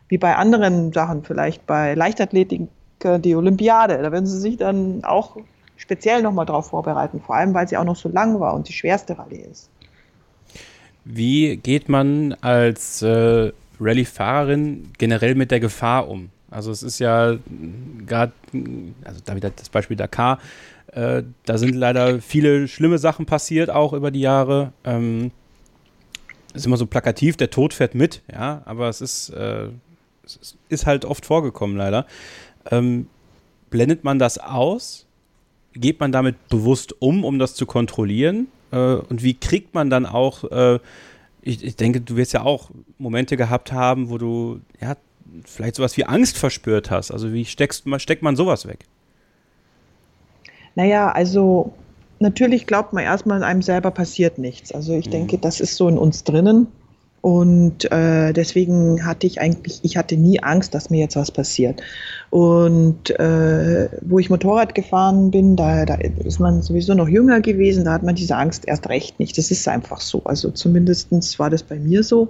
[0.08, 2.68] wie bei anderen Sachen, vielleicht bei Leichtathletik
[3.04, 3.98] die Olympiade.
[3.98, 5.38] Da werden sie sich dann auch
[5.78, 8.74] speziell nochmal drauf vorbereiten, vor allem weil sie auch noch so lang war und die
[8.74, 9.70] schwerste Rallye ist.
[11.04, 16.30] Wie geht man als äh, Rallye-Fahrerin generell mit der Gefahr um?
[16.50, 17.36] Also es ist ja
[18.08, 18.32] gerade,
[19.04, 20.40] also da wieder das Beispiel Dakar,
[20.96, 24.72] äh, da sind leider viele schlimme Sachen passiert, auch über die Jahre.
[24.86, 25.32] Ähm,
[26.54, 29.68] ist immer so plakativ, der Tod fährt mit, ja, aber es ist, äh,
[30.24, 32.06] es ist halt oft vorgekommen, leider.
[32.72, 33.08] Ähm,
[33.70, 35.06] blendet man das aus?
[35.74, 38.48] Geht man damit bewusst um, um das zu kontrollieren?
[38.72, 40.80] Äh, und wie kriegt man dann auch, äh,
[41.42, 44.96] ich, ich, denke, du wirst ja auch Momente gehabt haben, wo du ja,
[45.44, 47.12] vielleicht sowas wie Angst verspürt hast.
[47.12, 48.86] Also wie steckst, steckt man sowas weg?
[50.76, 51.74] Naja, also
[52.20, 54.72] natürlich glaubt man erstmal, einem selber passiert nichts.
[54.74, 55.12] Also ich mhm.
[55.12, 56.68] denke, das ist so in uns drinnen.
[57.22, 61.82] Und äh, deswegen hatte ich eigentlich, ich hatte nie Angst, dass mir jetzt was passiert.
[62.30, 67.86] Und äh, wo ich Motorrad gefahren bin, da, da ist man sowieso noch jünger gewesen,
[67.86, 69.40] da hat man diese Angst erst recht nicht.
[69.40, 70.24] Das ist einfach so.
[70.26, 72.28] Also zumindest war das bei mir so.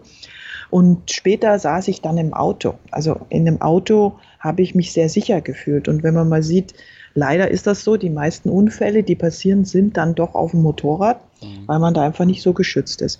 [0.70, 2.76] Und später saß ich dann im Auto.
[2.90, 5.90] Also in einem Auto habe ich mich sehr sicher gefühlt.
[5.90, 6.74] Und wenn man mal sieht,
[7.16, 11.20] leider ist das so, die meisten Unfälle, die passieren, sind dann doch auf dem Motorrad,
[11.42, 11.64] mhm.
[11.66, 13.20] weil man da einfach nicht so geschützt ist.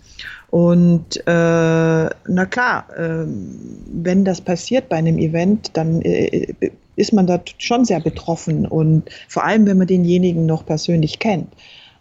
[0.52, 6.54] Und äh, na klar, äh, wenn das passiert bei einem Event, dann äh,
[6.96, 11.48] ist man da schon sehr betroffen und vor allem, wenn man denjenigen noch persönlich kennt,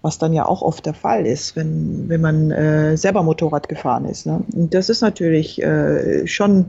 [0.03, 4.05] was dann ja auch oft der Fall ist, wenn, wenn man äh, selber Motorrad gefahren
[4.05, 4.27] ist.
[4.27, 4.45] Ne?
[4.55, 6.67] Und das ist natürlich äh, schon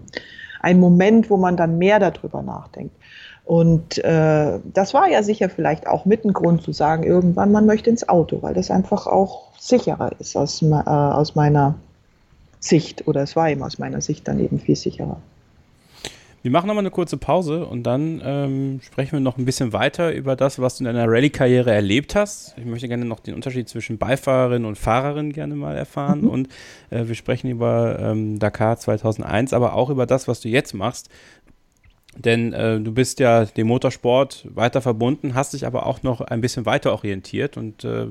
[0.61, 2.95] ein Moment, wo man dann mehr darüber nachdenkt.
[3.45, 7.67] Und äh, das war ja sicher vielleicht auch mit ein Grund zu sagen, irgendwann man
[7.67, 11.75] möchte ins Auto, weil das einfach auch sicherer ist aus, äh, aus meiner
[12.59, 13.07] Sicht.
[13.07, 15.17] Oder es war eben aus meiner Sicht dann eben viel sicherer.
[16.45, 20.13] Wir machen nochmal eine kurze Pause und dann ähm, sprechen wir noch ein bisschen weiter
[20.13, 22.55] über das, was du in deiner Rallye-Karriere erlebt hast.
[22.59, 26.21] Ich möchte gerne noch den Unterschied zwischen Beifahrerin und Fahrerin gerne mal erfahren.
[26.21, 26.29] Mhm.
[26.29, 26.49] Und
[26.91, 31.09] äh, wir sprechen über ähm, Dakar 2001, aber auch über das, was du jetzt machst.
[32.15, 36.41] Denn äh, du bist ja dem Motorsport weiter verbunden, hast dich aber auch noch ein
[36.41, 38.07] bisschen weiter orientiert und äh,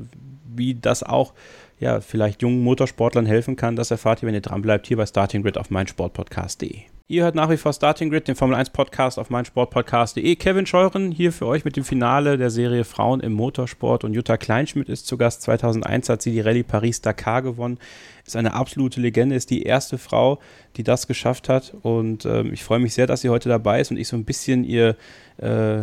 [0.57, 1.33] wie das auch
[1.81, 5.43] ja, vielleicht jungen Motorsportlern helfen kann, das erfahrt ihr, wenn ihr dranbleibt, hier bei Starting
[5.43, 6.83] Grid auf meinsportpodcast.de.
[7.07, 10.37] Ihr hört nach wie vor Starting Grid, den Formel 1 Podcast auf meinsportpodcast.de.
[10.37, 14.39] Kevin Scheuren hier für euch mit dem Finale der Serie Frauen im Motorsport und Jutta
[14.39, 15.43] Kleinschmidt ist zu Gast.
[15.43, 17.79] 2001 hat sie die Rallye Paris-Dakar gewonnen.
[18.27, 20.39] Ist eine absolute Legende, ist die erste Frau,
[20.77, 23.91] die das geschafft hat und ähm, ich freue mich sehr, dass sie heute dabei ist
[23.91, 24.97] und ich so ein bisschen ihr,
[25.37, 25.83] äh,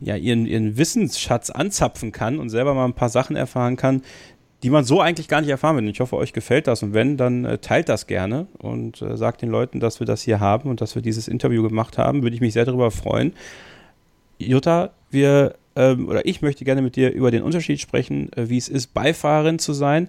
[0.00, 4.02] ja, ihren, ihren Wissensschatz anzapfen kann und selber mal ein paar Sachen erfahren kann,
[4.62, 5.88] die man so eigentlich gar nicht erfahren will.
[5.88, 9.42] Ich hoffe, euch gefällt das und wenn, dann äh, teilt das gerne und äh, sagt
[9.42, 12.22] den Leuten, dass wir das hier haben und dass wir dieses Interview gemacht haben.
[12.22, 13.32] Würde ich mich sehr darüber freuen.
[14.38, 18.58] Jutta, wir ähm, oder ich möchte gerne mit dir über den Unterschied sprechen, äh, wie
[18.58, 20.08] es ist, Beifahrerin zu sein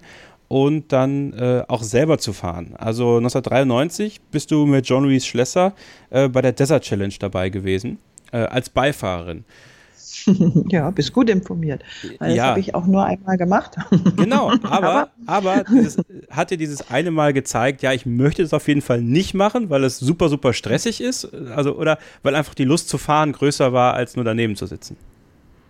[0.54, 2.76] und dann äh, auch selber zu fahren.
[2.78, 5.74] Also 1993 bist du mit John Louis Schlesser
[6.10, 7.98] äh, bei der Desert Challenge dabei gewesen,
[8.30, 9.44] äh, als Beifahrerin.
[10.68, 11.82] ja, bist gut informiert.
[12.20, 12.44] Das ja.
[12.44, 13.74] habe ich auch nur einmal gemacht.
[14.16, 15.96] genau, aber, aber das
[16.30, 19.70] hat dir dieses eine Mal gezeigt, ja, ich möchte das auf jeden Fall nicht machen,
[19.70, 21.34] weil es super, super stressig ist.
[21.34, 24.96] Also, oder weil einfach die Lust zu fahren größer war, als nur daneben zu sitzen.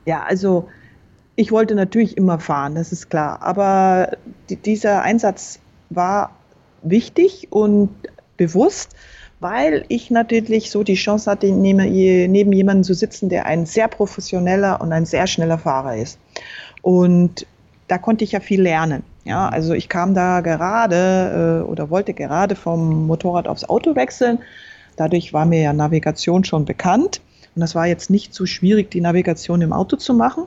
[0.05, 0.69] Ja, also
[1.37, 3.43] ich wollte natürlich immer fahren, das ist klar.
[3.43, 4.17] Aber
[4.49, 5.59] die, dieser Einsatz
[5.91, 6.31] war
[6.83, 7.91] wichtig und
[8.37, 8.95] bewusst
[9.45, 14.81] weil ich natürlich so die Chance hatte, neben jemandem zu sitzen, der ein sehr professioneller
[14.81, 16.19] und ein sehr schneller Fahrer ist.
[16.81, 17.47] Und
[17.87, 19.03] da konnte ich ja viel lernen.
[19.25, 24.39] Ja, also ich kam da gerade äh, oder wollte gerade vom Motorrad aufs Auto wechseln.
[24.97, 27.21] Dadurch war mir ja Navigation schon bekannt.
[27.55, 30.45] Und das war jetzt nicht so schwierig, die Navigation im Auto zu machen.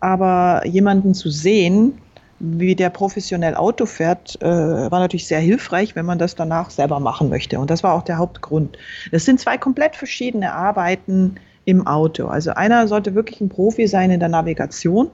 [0.00, 1.98] Aber jemanden zu sehen,
[2.38, 6.98] wie der professionell Auto fährt, äh, war natürlich sehr hilfreich, wenn man das danach selber
[6.98, 7.60] machen möchte.
[7.60, 8.78] Und das war auch der Hauptgrund.
[9.12, 11.36] Das sind zwei komplett verschiedene Arbeiten
[11.66, 12.26] im Auto.
[12.26, 15.10] Also einer sollte wirklich ein Profi sein in der Navigation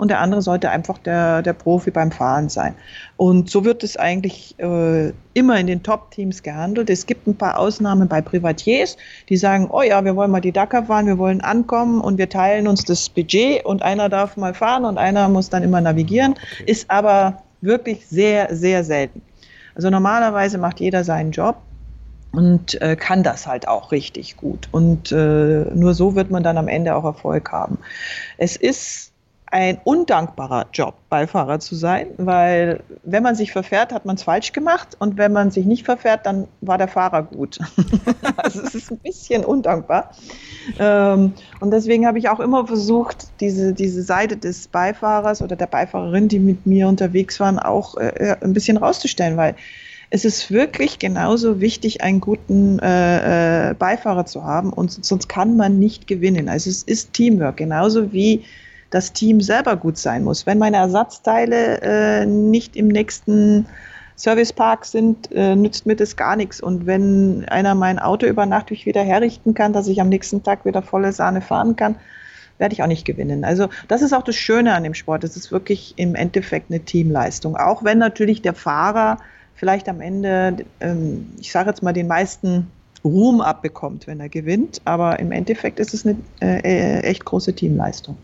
[0.00, 2.74] und der andere sollte einfach der, der Profi beim Fahren sein.
[3.18, 6.88] Und so wird es eigentlich äh, immer in den Top-Teams gehandelt.
[6.88, 8.96] Es gibt ein paar Ausnahmen bei Privatiers,
[9.28, 12.30] die sagen, oh ja, wir wollen mal die Dakar fahren, wir wollen ankommen und wir
[12.30, 16.32] teilen uns das Budget und einer darf mal fahren und einer muss dann immer navigieren,
[16.32, 16.64] okay.
[16.64, 19.20] ist aber wirklich sehr, sehr selten.
[19.74, 21.56] Also normalerweise macht jeder seinen Job
[22.32, 24.66] und äh, kann das halt auch richtig gut.
[24.72, 27.76] Und äh, nur so wird man dann am Ende auch Erfolg haben.
[28.38, 29.09] Es ist
[29.52, 34.52] ein undankbarer Job, Beifahrer zu sein, weil wenn man sich verfährt, hat man es falsch
[34.52, 37.58] gemacht und wenn man sich nicht verfährt, dann war der Fahrer gut.
[38.36, 40.12] also es ist ein bisschen undankbar.
[40.78, 45.66] Ähm, und deswegen habe ich auch immer versucht, diese, diese Seite des Beifahrers oder der
[45.66, 49.56] Beifahrerin, die mit mir unterwegs waren, auch äh, ein bisschen rauszustellen, weil
[50.10, 55.56] es ist wirklich genauso wichtig, einen guten äh, äh, Beifahrer zu haben und sonst kann
[55.56, 56.48] man nicht gewinnen.
[56.48, 58.44] Also es ist Teamwork, genauso wie
[58.90, 60.46] das Team selber gut sein muss.
[60.46, 63.66] Wenn meine Ersatzteile äh, nicht im nächsten
[64.16, 66.60] Servicepark sind, äh, nützt mir das gar nichts.
[66.60, 70.64] Und wenn einer mein Auto über Nacht wieder herrichten kann, dass ich am nächsten Tag
[70.64, 71.96] wieder volle Sahne fahren kann,
[72.58, 73.44] werde ich auch nicht gewinnen.
[73.44, 75.24] Also das ist auch das Schöne an dem Sport.
[75.24, 77.56] Es ist wirklich im Endeffekt eine Teamleistung.
[77.56, 79.18] Auch wenn natürlich der Fahrer
[79.54, 82.70] vielleicht am Ende, ähm, ich sage jetzt mal, den meisten
[83.02, 84.82] Ruhm abbekommt, wenn er gewinnt.
[84.84, 88.18] Aber im Endeffekt ist es eine äh, äh echt große Teamleistung.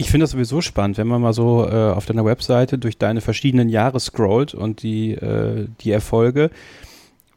[0.00, 3.20] Ich finde das sowieso spannend, wenn man mal so äh, auf deiner Webseite durch deine
[3.20, 6.50] verschiedenen Jahre scrollt und die, äh, die Erfolge.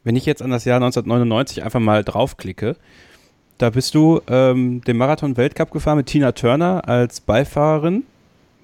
[0.04, 2.76] Wenn ich jetzt an das Jahr 1999 einfach mal draufklicke,
[3.58, 8.04] da bist du ähm, den Marathon-Weltcup gefahren mit Tina Turner als Beifahrerin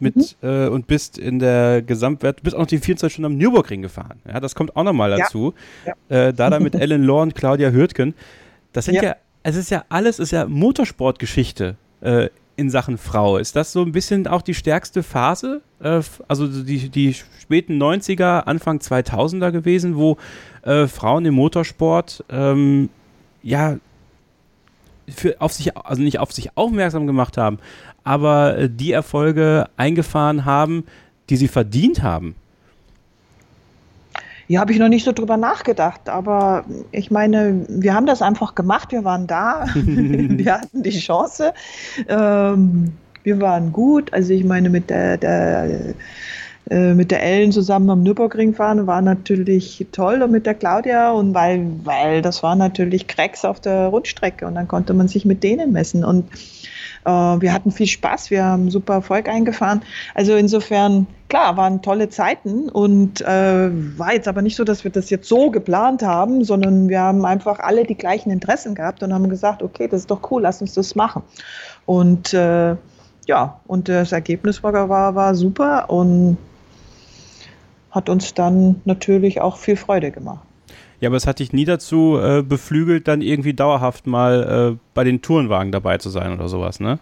[0.00, 0.48] mit mhm.
[0.48, 4.20] äh, und bist in der Gesamtwert, bist auch noch die 24 Stunden am Nürburgring gefahren.
[4.26, 5.54] Ja, das kommt auch nochmal dazu.
[5.84, 5.94] Ja.
[6.08, 6.28] Ja.
[6.28, 8.14] Äh, da dann mit Ellen Law und Claudia Hürtgen.
[8.72, 9.02] Das sind ja.
[9.02, 12.28] ja, es ist ja alles, ist ja Motorsportgeschichte äh,
[12.58, 13.38] in Sachen Frau.
[13.38, 15.62] Ist das so ein bisschen auch die stärkste Phase?
[15.80, 20.16] Äh, also die, die späten 90er, Anfang 2000er gewesen, wo
[20.62, 22.90] äh, Frauen im Motorsport ähm,
[23.44, 23.78] ja
[25.08, 27.60] für, auf sich, also nicht auf sich aufmerksam gemacht haben,
[28.02, 30.84] aber äh, die Erfolge eingefahren haben,
[31.30, 32.34] die sie verdient haben.
[34.48, 38.54] Ja, habe ich noch nicht so drüber nachgedacht, aber ich meine, wir haben das einfach
[38.54, 41.52] gemacht, wir waren da, wir hatten die Chance,
[42.08, 45.94] ähm, wir waren gut, also ich meine, mit der, der
[46.70, 51.12] äh, mit der Ellen zusammen am Nürburgring fahren war natürlich toll und mit der Claudia
[51.12, 55.24] und weil, weil das war natürlich Cracks auf der Rundstrecke und dann konnte man sich
[55.24, 56.26] mit denen messen und
[57.04, 59.82] äh, wir hatten viel Spaß, wir haben super Erfolg eingefahren.
[60.14, 64.90] Also insofern, klar, waren tolle Zeiten und äh, war jetzt aber nicht so, dass wir
[64.90, 69.12] das jetzt so geplant haben, sondern wir haben einfach alle die gleichen Interessen gehabt und
[69.12, 71.22] haben gesagt, okay, das ist doch cool, lass uns das machen.
[71.86, 72.76] Und äh,
[73.26, 76.38] ja, und das Ergebnis war, war, war super und
[77.90, 80.47] hat uns dann natürlich auch viel Freude gemacht.
[81.00, 85.04] Ja, aber es hat dich nie dazu äh, beflügelt, dann irgendwie dauerhaft mal äh, bei
[85.04, 86.98] den Tourenwagen dabei zu sein oder sowas, ne?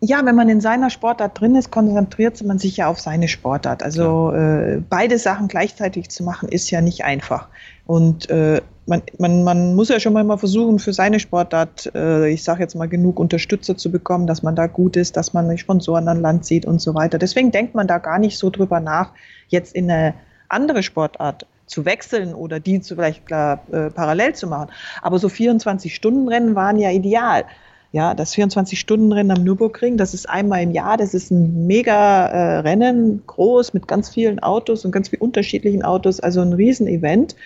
[0.00, 3.82] Ja, wenn man in seiner Sportart drin ist, konzentriert man sich ja auf seine Sportart.
[3.82, 7.48] Also äh, beide Sachen gleichzeitig zu machen, ist ja nicht einfach.
[7.86, 12.44] Und äh, man, man, man muss ja schon mal versuchen, für seine Sportart, äh, ich
[12.44, 16.06] sage jetzt mal, genug Unterstützer zu bekommen, dass man da gut ist, dass man Sponsoren
[16.08, 17.18] an Land zieht und so weiter.
[17.18, 19.12] Deswegen denkt man da gar nicht so drüber nach,
[19.48, 20.12] jetzt in eine
[20.50, 24.70] andere Sportart zu wechseln oder die zu vielleicht klar, äh, parallel zu machen.
[25.02, 27.44] Aber so 24-Stunden-Rennen waren ja ideal.
[27.90, 32.58] Ja, das 24-Stunden-Rennen am Nürburgring, das ist einmal im Jahr, das ist ein mega äh,
[32.58, 37.36] Rennen, groß mit ganz vielen Autos und ganz vielen unterschiedlichen Autos, also ein Riesenevent.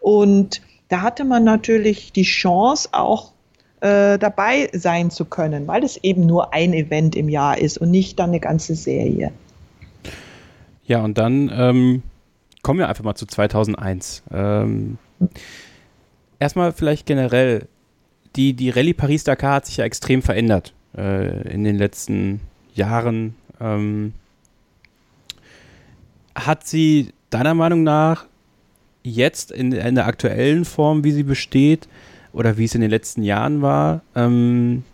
[0.00, 3.32] Und da hatte man natürlich die Chance, auch
[3.80, 7.90] äh, dabei sein zu können, weil es eben nur ein Event im Jahr ist und
[7.90, 9.32] nicht dann eine ganze Serie.
[10.84, 12.02] Ja, und dann ähm,
[12.62, 14.22] kommen wir einfach mal zu 2001.
[14.32, 14.98] Ähm,
[16.38, 17.66] erstmal vielleicht generell,
[18.36, 22.40] die, die Rallye Paris-Dakar hat sich ja extrem verändert äh, in den letzten
[22.74, 23.34] Jahren.
[23.60, 24.12] Ähm,
[26.34, 28.26] hat sie deiner Meinung nach
[29.02, 31.88] jetzt in, in, der aktuellen Form, wie sie besteht,
[32.32, 34.84] oder wie es in den letzten Jahren war, ähm,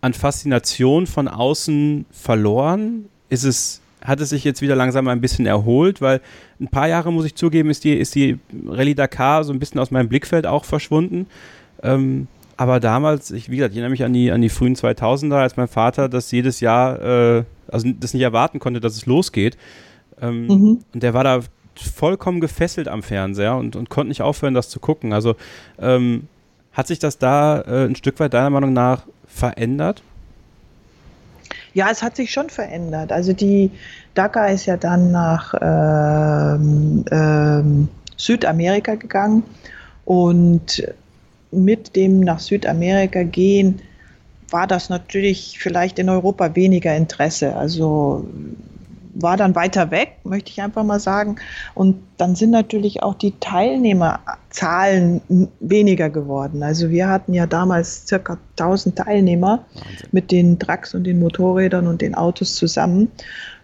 [0.00, 3.08] an Faszination von außen verloren?
[3.28, 6.20] Ist es hat es sich jetzt wieder langsam ein bisschen erholt, weil
[6.60, 9.80] ein paar Jahre, muss ich zugeben, ist die, ist die Rallye Dakar so ein bisschen
[9.80, 11.26] aus meinem Blickfeld auch verschwunden.
[11.82, 15.36] Ähm, aber damals, ich, wie gesagt, ich erinnere mich an die, an die frühen 2000er,
[15.36, 19.56] als mein Vater das jedes Jahr, äh, also das nicht erwarten konnte, dass es losgeht.
[20.20, 20.78] Ähm, mhm.
[20.92, 21.40] Und der war da
[21.74, 25.12] vollkommen gefesselt am Fernseher und, und konnte nicht aufhören, das zu gucken.
[25.12, 25.36] Also
[25.78, 26.28] ähm,
[26.72, 30.02] hat sich das da äh, ein Stück weit deiner Meinung nach verändert?
[31.74, 33.12] Ja, es hat sich schon verändert.
[33.12, 33.70] Also die
[34.14, 39.42] Dakar ist ja dann nach ähm, ähm, Südamerika gegangen
[40.04, 40.86] und
[41.50, 43.80] mit dem nach Südamerika gehen
[44.50, 47.56] war das natürlich vielleicht in Europa weniger Interesse.
[47.56, 48.26] Also
[49.14, 51.36] war dann weiter weg, möchte ich einfach mal sagen.
[51.74, 55.20] Und dann sind natürlich auch die Teilnehmerzahlen
[55.60, 56.62] weniger geworden.
[56.62, 60.08] Also wir hatten ja damals circa 1000 Teilnehmer Wahnsinn.
[60.12, 63.10] mit den Trucks und den Motorrädern und den Autos zusammen.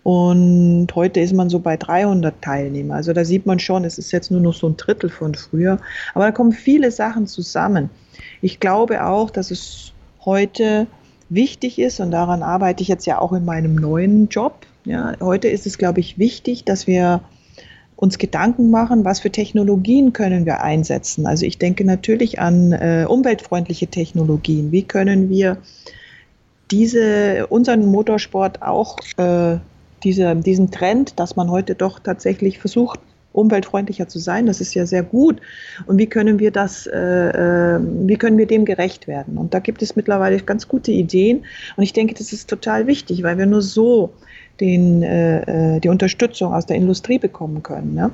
[0.03, 2.95] Und heute ist man so bei 300 Teilnehmer.
[2.95, 5.79] Also da sieht man schon, es ist jetzt nur noch so ein Drittel von früher.
[6.15, 7.91] Aber da kommen viele Sachen zusammen.
[8.41, 9.93] Ich glaube auch, dass es
[10.25, 10.87] heute
[11.29, 15.49] wichtig ist, und daran arbeite ich jetzt ja auch in meinem neuen Job, ja, heute
[15.49, 17.21] ist es, glaube ich, wichtig, dass wir
[17.95, 21.27] uns Gedanken machen, was für Technologien können wir einsetzen.
[21.27, 24.73] Also ich denke natürlich an äh, umweltfreundliche Technologien.
[24.73, 25.59] Wie können wir
[26.71, 29.59] diese, unseren Motorsport auch äh,
[30.05, 33.01] diese, diesen Trend, dass man heute doch tatsächlich versucht,
[33.33, 34.47] umweltfreundlicher zu sein.
[34.47, 35.41] Das ist ja sehr gut.
[35.87, 39.37] Und wie können wir das, äh, äh wie können wir dem gerecht werden?
[39.37, 41.45] Und da gibt es mittlerweile ganz gute Ideen.
[41.77, 44.15] Und ich denke, das ist total wichtig, weil wir nur so
[44.61, 47.95] den, äh, äh, die Unterstützung aus der Industrie bekommen können.
[47.95, 48.11] Ne?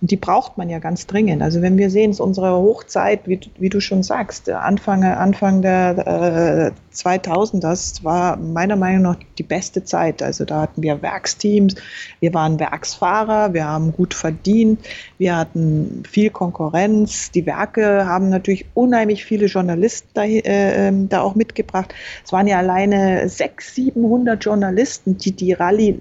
[0.00, 1.42] Und die braucht man ja ganz dringend.
[1.42, 5.60] Also wenn wir sehen, es ist unsere Hochzeit, wie, wie du schon sagst, Anfang, Anfang
[5.60, 10.22] der äh, 2000, das war meiner Meinung nach die beste Zeit.
[10.22, 11.74] Also da hatten wir Werksteams,
[12.20, 14.80] wir waren Werksfahrer, wir haben gut verdient,
[15.18, 17.30] wir hatten viel Konkurrenz.
[17.30, 21.94] Die Werke haben natürlich unheimlich viele Journalisten da, äh, ähm, da auch mitgebracht.
[22.24, 25.98] Es waren ja alleine 600, 700 Journalisten, die die Rallye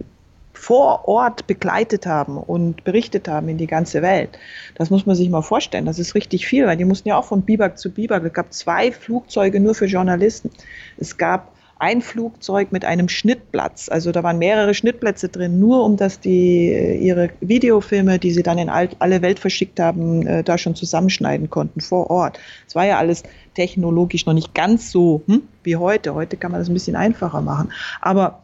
[0.60, 4.38] vor Ort begleitet haben und berichtet haben in die ganze Welt.
[4.76, 5.86] Das muss man sich mal vorstellen.
[5.86, 8.22] Das ist richtig viel, weil die mussten ja auch von Biber zu Biber.
[8.22, 10.52] Es gab zwei Flugzeuge nur für Journalisten.
[10.98, 13.88] Es gab ein Flugzeug mit einem Schnittplatz.
[13.88, 18.44] Also da waren mehrere Schnittplätze drin, nur um dass die äh, ihre Videofilme, die sie
[18.44, 22.38] dann in alle Welt verschickt haben, äh, da schon zusammenschneiden konnten vor Ort.
[22.68, 23.24] Es war ja alles
[23.56, 26.16] technologisch noch nicht ganz so hm, wie heute.
[26.16, 27.72] Heute kann man das ein bisschen einfacher machen.
[28.02, 28.44] Aber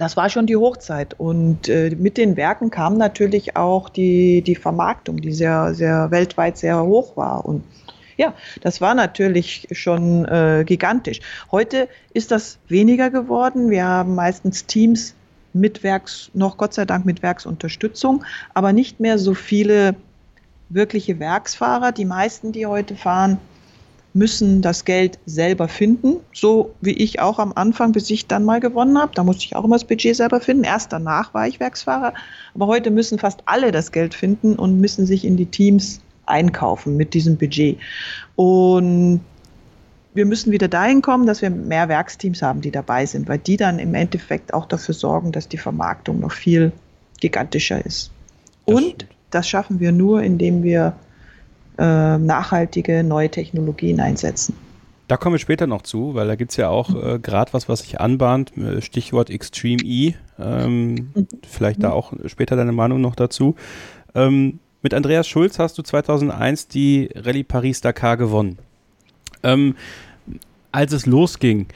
[0.00, 1.14] das war schon die Hochzeit.
[1.18, 6.56] Und äh, mit den Werken kam natürlich auch die, die Vermarktung, die sehr, sehr weltweit
[6.56, 7.44] sehr hoch war.
[7.44, 7.62] Und
[8.16, 8.32] ja,
[8.62, 11.20] das war natürlich schon äh, gigantisch.
[11.52, 13.68] Heute ist das weniger geworden.
[13.68, 15.14] Wir haben meistens Teams
[15.52, 18.24] mit Werks, noch Gott sei Dank mit Werksunterstützung,
[18.54, 19.96] aber nicht mehr so viele
[20.70, 21.92] wirkliche Werksfahrer.
[21.92, 23.36] Die meisten, die heute fahren,
[24.12, 28.60] müssen das Geld selber finden, so wie ich auch am Anfang, bis ich dann mal
[28.60, 29.12] gewonnen habe.
[29.14, 30.64] Da musste ich auch immer das Budget selber finden.
[30.64, 32.14] Erst danach war ich Werksfahrer.
[32.54, 36.96] Aber heute müssen fast alle das Geld finden und müssen sich in die Teams einkaufen
[36.96, 37.78] mit diesem Budget.
[38.36, 39.20] Und
[40.12, 43.56] wir müssen wieder dahin kommen, dass wir mehr Werksteams haben, die dabei sind, weil die
[43.56, 46.72] dann im Endeffekt auch dafür sorgen, dass die Vermarktung noch viel
[47.20, 48.10] gigantischer ist.
[48.64, 50.94] Und das schaffen wir nur, indem wir
[51.80, 54.54] äh, nachhaltige neue Technologien einsetzen.
[55.08, 57.68] Da kommen wir später noch zu, weil da gibt es ja auch äh, gerade was,
[57.68, 60.14] was sich anbahnt, äh, Stichwort Extreme E.
[60.38, 61.26] Ähm, mhm.
[61.48, 63.56] Vielleicht da auch später deine Meinung noch dazu.
[64.14, 68.58] Ähm, mit Andreas Schulz hast du 2001 die Rallye Paris-Dakar gewonnen.
[69.42, 69.74] Ähm,
[70.70, 71.66] als es losging,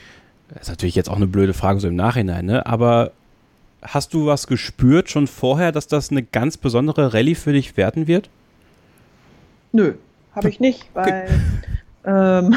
[0.61, 2.67] ist natürlich jetzt auch eine blöde Frage so im Nachhinein, ne?
[2.67, 3.13] aber
[3.83, 8.07] hast du was gespürt schon vorher, dass das eine ganz besondere Rallye für dich werden
[8.07, 8.31] wird?
[9.75, 9.95] Nö,
[10.37, 11.27] habe ich nicht, weil
[12.07, 12.55] ähm,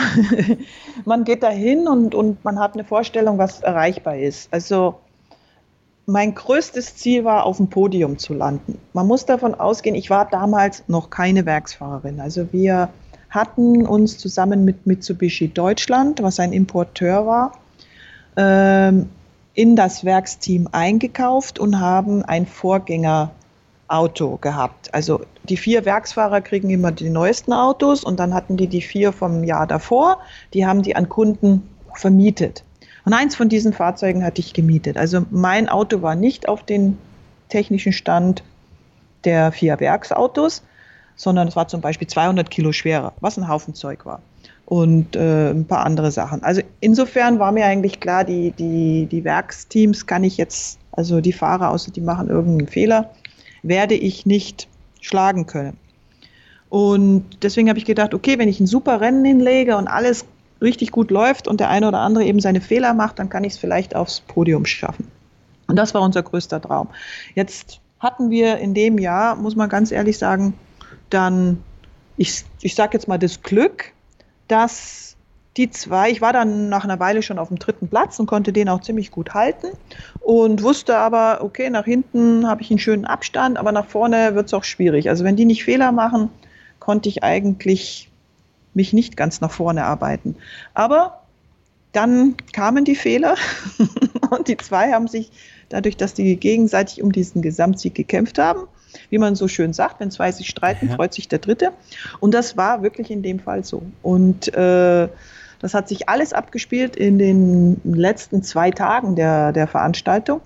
[1.06, 4.54] man geht da hin und, und man hat eine Vorstellung, was erreichbar ist.
[4.54, 5.00] Also
[6.06, 8.78] mein größtes Ziel war, auf dem Podium zu landen.
[8.94, 12.20] Man muss davon ausgehen, ich war damals noch keine Werksfahrerin.
[12.20, 12.90] Also wir
[13.32, 17.52] hatten uns zusammen mit Mitsubishi Deutschland, was ein Importeur war,
[18.38, 19.10] ähm,
[19.56, 23.32] in das Werksteam eingekauft und haben ein Vorgänger
[23.88, 24.94] Auto gehabt.
[24.94, 29.14] Also die vier Werksfahrer kriegen immer die neuesten Autos und dann hatten die die vier
[29.14, 30.20] vom Jahr davor,
[30.54, 32.64] die haben die an Kunden vermietet.
[33.06, 34.98] Und eins von diesen Fahrzeugen hatte ich gemietet.
[34.98, 36.98] Also mein Auto war nicht auf den
[37.48, 38.44] technischen Stand
[39.24, 40.64] der vier Werksautos,
[41.16, 44.22] sondern es war zum Beispiel 200 Kilo schwerer, was ein Haufen Zeug war.
[44.66, 46.44] Und äh, ein paar andere Sachen.
[46.44, 51.32] Also insofern war mir eigentlich klar, die, die, die Werksteams kann ich jetzt, also die
[51.32, 53.10] Fahrer, außer die machen irgendeinen Fehler,
[53.68, 54.68] werde ich nicht
[55.02, 55.78] schlagen können.
[56.70, 60.26] Und deswegen habe ich gedacht, okay, wenn ich ein super Rennen hinlege und alles
[60.62, 63.54] richtig gut läuft und der eine oder andere eben seine Fehler macht, dann kann ich
[63.54, 65.08] es vielleicht aufs Podium schaffen.
[65.68, 66.90] Und das war unser größter Traum.
[67.36, 70.54] Jetzt hatten wir in dem Jahr, muss man ganz ehrlich sagen,
[71.10, 71.64] dann,
[72.16, 73.94] ich, ich sage jetzt mal das Glück,
[74.48, 75.17] dass
[75.58, 78.54] die zwei, ich war dann nach einer Weile schon auf dem dritten Platz und konnte
[78.54, 79.68] den auch ziemlich gut halten
[80.20, 84.48] und wusste aber, okay, nach hinten habe ich einen schönen Abstand, aber nach vorne wird
[84.48, 85.10] es auch schwierig.
[85.10, 86.30] Also wenn die nicht Fehler machen,
[86.80, 88.10] konnte ich eigentlich
[88.74, 90.36] mich nicht ganz nach vorne arbeiten.
[90.76, 91.22] Aber
[91.92, 93.36] dann kamen die Fehler
[94.30, 95.32] und die zwei haben sich
[95.70, 98.68] dadurch, dass die gegenseitig um diesen Gesamtsieg gekämpft haben,
[99.10, 100.96] wie man so schön sagt, wenn zwei sich streiten, ja.
[100.96, 101.72] freut sich der Dritte.
[102.20, 103.82] Und das war wirklich in dem Fall so.
[104.04, 105.08] Und äh,
[105.60, 110.42] das hat sich alles abgespielt in den letzten zwei Tagen der, der Veranstaltung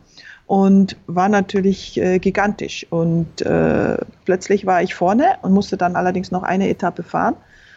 [0.47, 2.85] und war natürlich äh, gigantisch.
[2.89, 7.35] Und äh, plötzlich war ich vorne und musste dann allerdings noch eine Etappe fahren.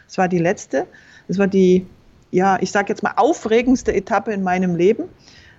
[0.08, 0.86] Es war die letzte.
[1.28, 1.86] Es war die,
[2.30, 5.04] ja, ich sage jetzt mal aufregendste Etappe in meinem Leben,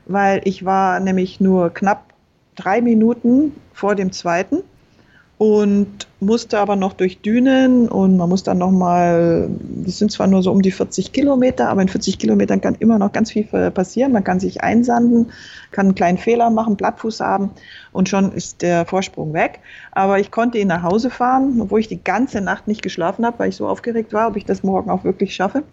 [0.05, 2.13] weil ich war nämlich nur knapp
[2.55, 4.63] drei Minuten vor dem zweiten
[5.37, 9.49] und musste aber noch durch Dünen und man muss dann nochmal,
[9.85, 12.97] das sind zwar nur so um die 40 Kilometer, aber in 40 Kilometern kann immer
[12.97, 14.13] noch ganz viel passieren.
[14.13, 15.27] Man kann sich einsanden,
[15.71, 17.51] kann einen kleinen Fehler machen, Blattfuß haben
[17.91, 19.59] und schon ist der Vorsprung weg.
[19.91, 23.39] Aber ich konnte ihn nach Hause fahren, obwohl ich die ganze Nacht nicht geschlafen habe,
[23.39, 25.63] weil ich so aufgeregt war, ob ich das morgen auch wirklich schaffe.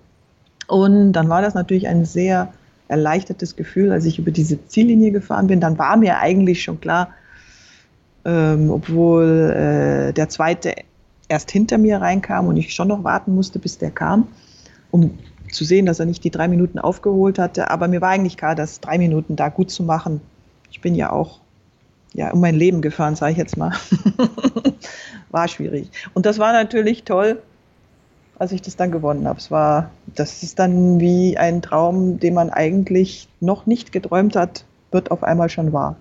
[0.66, 2.52] Und dann war das natürlich ein sehr
[2.88, 5.60] erleichtertes Gefühl, als ich über diese Ziellinie gefahren bin.
[5.60, 7.08] Dann war mir eigentlich schon klar,
[8.24, 10.74] ähm, obwohl äh, der zweite
[11.28, 14.28] erst hinter mir reinkam und ich schon noch warten musste, bis der kam,
[14.90, 15.18] um
[15.50, 17.70] zu sehen, dass er nicht die drei Minuten aufgeholt hatte.
[17.70, 20.20] Aber mir war eigentlich klar, dass drei Minuten da gut zu machen.
[20.70, 21.40] Ich bin ja auch
[22.14, 23.72] ja, um mein Leben gefahren, sage ich jetzt mal.
[25.30, 25.90] war schwierig.
[26.14, 27.42] Und das war natürlich toll,
[28.38, 29.38] als ich das dann gewonnen habe.
[29.38, 34.64] Es war, das ist dann wie ein Traum, den man eigentlich noch nicht geträumt hat,
[34.90, 35.96] wird auf einmal schon wahr.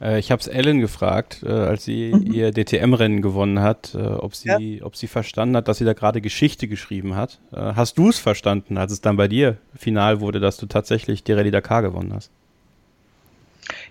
[0.00, 2.32] Äh, ich habe es Ellen gefragt, äh, als sie mhm.
[2.32, 4.84] ihr DTM-Rennen gewonnen hat, äh, ob, sie, ja.
[4.84, 7.40] ob sie verstanden hat, dass sie da gerade Geschichte geschrieben hat.
[7.52, 11.32] hast du es verstanden, als es dann bei dir final wurde, dass du tatsächlich die
[11.32, 12.30] Rallye Dakar gewonnen hast?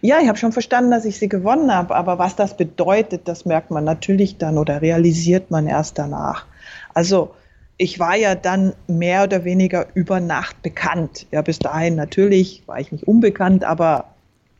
[0.01, 3.45] Ja, ich habe schon verstanden, dass ich sie gewonnen habe, aber was das bedeutet, das
[3.45, 6.45] merkt man natürlich dann oder realisiert man erst danach.
[6.93, 7.33] Also
[7.77, 11.25] ich war ja dann mehr oder weniger über Nacht bekannt.
[11.31, 14.12] Ja, bis dahin natürlich war ich nicht unbekannt, aber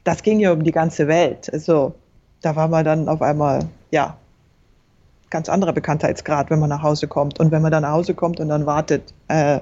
[0.04, 1.52] das ging ja um die ganze Welt.
[1.52, 1.94] Also
[2.42, 4.18] da war man dann auf einmal, ja,
[5.30, 7.40] ganz anderer Bekanntheitsgrad, wenn man nach Hause kommt.
[7.40, 9.60] Und wenn man dann nach Hause kommt und dann wartet, äh,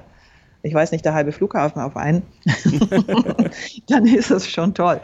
[0.62, 2.22] ich weiß nicht, der halbe Flughafen auf einen,
[3.88, 5.00] dann ist das schon toll.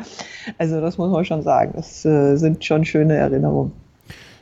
[0.59, 1.73] Also das muss man schon sagen.
[1.75, 3.73] Das äh, sind schon schöne Erinnerungen.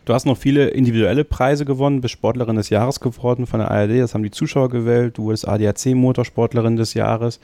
[0.04, 3.98] Du hast noch viele individuelle Preise gewonnen, bist Sportlerin des Jahres geworden von der ARD,
[3.98, 7.40] das haben die Zuschauer gewählt, du wurdest ADAC Motorsportlerin des Jahres.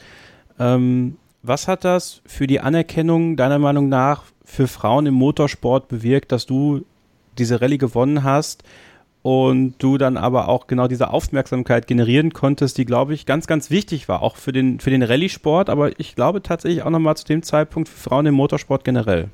[0.60, 6.32] Ähm, was hat das für die Anerkennung deiner Meinung nach für Frauen im Motorsport bewirkt,
[6.32, 6.84] dass du
[7.38, 8.62] diese Rallye gewonnen hast
[9.22, 13.70] und du dann aber auch genau diese Aufmerksamkeit generieren konntest, die, glaube ich, ganz, ganz
[13.70, 17.24] wichtig war, auch für den, für den Rallye-Sport, aber ich glaube tatsächlich auch nochmal zu
[17.24, 19.28] dem Zeitpunkt für Frauen im Motorsport generell.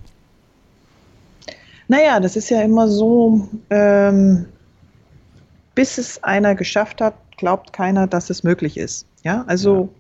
[1.89, 4.47] Naja, das ist ja immer so, ähm,
[5.75, 9.07] bis es einer geschafft hat, glaubt keiner, dass es möglich ist.
[9.25, 9.98] Ja, also ja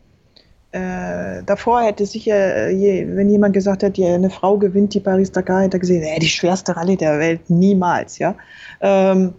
[0.72, 5.62] äh, davor hätte sicher, je, wenn jemand gesagt hätte, ja, eine Frau gewinnt die Paris-Dakar,
[5.62, 8.34] hätte er gesehen, äh, die schwerste Rallye der Welt, niemals, ja.
[8.80, 9.32] Ähm,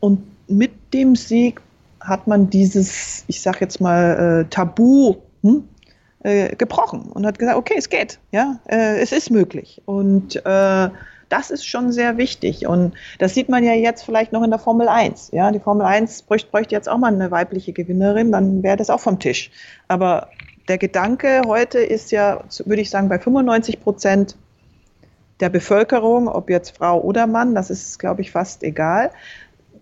[0.00, 1.60] und mit dem Sieg
[2.00, 5.64] hat man dieses, ich sag jetzt mal, äh, Tabu hm,
[6.22, 9.80] äh, gebrochen und hat gesagt, okay, es geht, ja, äh, es ist möglich.
[9.86, 10.88] Und äh,
[11.34, 12.66] das ist schon sehr wichtig.
[12.66, 15.32] Und das sieht man ja jetzt vielleicht noch in der Formel 1.
[15.32, 18.88] Ja, die Formel 1 bräuchte, bräuchte jetzt auch mal eine weibliche Gewinnerin, dann wäre das
[18.88, 19.50] auch vom Tisch.
[19.88, 20.28] Aber
[20.68, 24.36] der Gedanke heute ist ja, würde ich sagen, bei 95 Prozent
[25.40, 29.10] der Bevölkerung, ob jetzt Frau oder Mann, das ist, glaube ich, fast egal,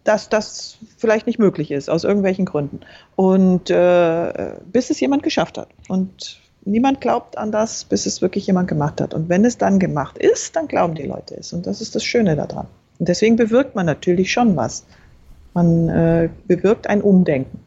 [0.05, 2.81] dass das vielleicht nicht möglich ist, aus irgendwelchen Gründen.
[3.15, 5.69] Und äh, bis es jemand geschafft hat.
[5.89, 9.15] Und niemand glaubt an das, bis es wirklich jemand gemacht hat.
[9.15, 11.53] Und wenn es dann gemacht ist, dann glauben die Leute es.
[11.53, 12.67] Und das ist das Schöne daran.
[12.99, 14.85] Und deswegen bewirkt man natürlich schon was.
[15.55, 17.59] Man äh, bewirkt ein Umdenken.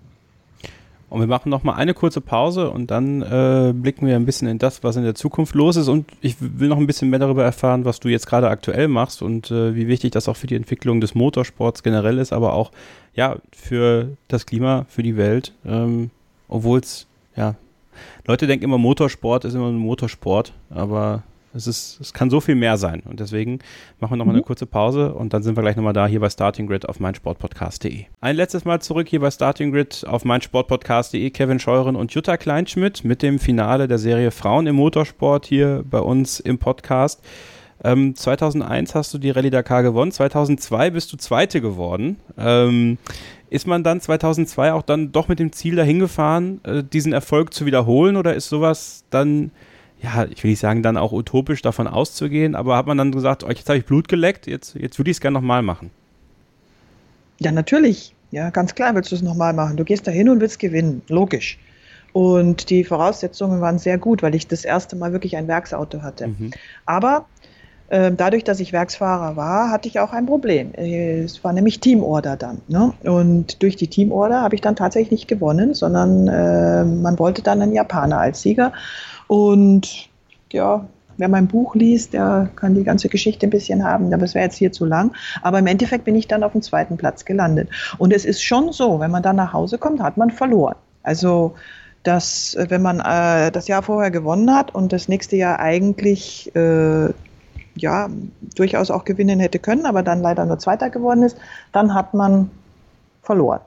[1.09, 4.57] Und wir machen nochmal eine kurze Pause und dann äh, blicken wir ein bisschen in
[4.57, 5.87] das, was in der Zukunft los ist.
[5.87, 9.21] Und ich will noch ein bisschen mehr darüber erfahren, was du jetzt gerade aktuell machst
[9.21, 12.71] und äh, wie wichtig das auch für die Entwicklung des Motorsports generell ist, aber auch
[13.13, 15.53] ja für das Klima, für die Welt.
[15.65, 16.09] Ähm,
[16.47, 17.55] Obwohl es, ja,
[18.25, 21.23] Leute denken immer, Motorsport ist immer ein Motorsport, aber
[21.55, 23.01] es, ist, es kann so viel mehr sein.
[23.05, 23.59] Und deswegen
[23.99, 24.39] machen wir nochmal mhm.
[24.39, 26.99] eine kurze Pause und dann sind wir gleich nochmal da hier bei Starting Grid auf
[26.99, 28.05] meinsportpodcast.de.
[28.21, 31.29] Ein letztes Mal zurück hier bei Starting Grid auf meinsportpodcast.de.
[31.29, 35.99] Kevin Scheuren und Jutta Kleinschmidt mit dem Finale der Serie Frauen im Motorsport hier bei
[35.99, 37.21] uns im Podcast.
[37.85, 42.17] Ähm, 2001 hast du die Rallye Dakar gewonnen, 2002 bist du Zweite geworden.
[42.35, 42.97] Ähm,
[43.51, 47.53] ist man dann 2002 auch dann doch mit dem Ziel dahin gefahren, äh, diesen Erfolg
[47.53, 49.51] zu wiederholen oder ist sowas dann,
[50.01, 53.43] ja, ich will nicht sagen, dann auch utopisch davon auszugehen, aber hat man dann gesagt,
[53.43, 55.91] oh, jetzt habe ich Blut geleckt, jetzt, jetzt würde ich es gerne nochmal machen?
[57.39, 58.15] Ja, natürlich.
[58.31, 59.77] Ja, ganz klar willst du es nochmal machen.
[59.77, 61.03] Du gehst da hin und willst gewinnen.
[61.07, 61.59] Logisch.
[62.15, 66.29] Und die Voraussetzungen waren sehr gut, weil ich das erste Mal wirklich ein Werksauto hatte.
[66.29, 66.51] Mhm.
[66.85, 67.25] Aber
[67.89, 70.73] dadurch, dass ich Werksfahrer war, hatte ich auch ein Problem.
[70.73, 72.61] Es war nämlich Teamorder dann.
[72.67, 72.93] Ne?
[73.03, 77.61] Und durch die Teamorder habe ich dann tatsächlich nicht gewonnen, sondern äh, man wollte dann
[77.61, 78.73] einen Japaner als Sieger.
[79.27, 80.09] Und
[80.51, 80.85] ja,
[81.17, 84.45] wer mein Buch liest, der kann die ganze Geschichte ein bisschen haben, aber es wäre
[84.45, 85.13] jetzt hier zu lang.
[85.41, 87.69] Aber im Endeffekt bin ich dann auf dem zweiten Platz gelandet.
[87.97, 90.75] Und es ist schon so, wenn man dann nach Hause kommt, hat man verloren.
[91.03, 91.53] Also
[92.03, 97.09] dass wenn man äh, das Jahr vorher gewonnen hat und das nächste Jahr eigentlich äh,
[97.75, 98.09] ja
[98.55, 101.37] durchaus auch gewinnen hätte können, aber dann leider nur Zweiter geworden ist,
[101.71, 102.49] dann hat man
[103.21, 103.61] verloren.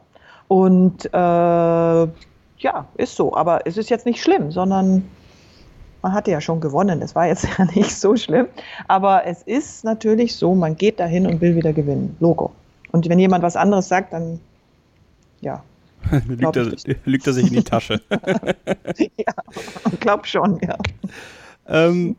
[0.49, 2.09] Und äh,
[2.59, 3.35] ja, ist so.
[3.35, 5.05] Aber es ist jetzt nicht schlimm, sondern
[6.03, 7.03] man hatte ja schon gewonnen.
[7.03, 8.47] Es war jetzt ja nicht so schlimm.
[8.87, 12.17] Aber es ist natürlich so, man geht dahin und will wieder gewinnen.
[12.21, 12.53] Logo.
[12.93, 14.41] Und wenn jemand was anderes sagt, dann
[15.41, 15.63] ja.
[16.27, 16.73] lügt, er,
[17.05, 18.01] lügt er sich in die Tasche.
[18.97, 19.35] ja,
[20.01, 20.77] glaub schon, ja.
[21.67, 22.17] Ähm,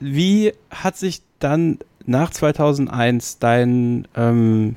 [0.00, 4.76] wie hat sich dann nach 2001 dein ähm,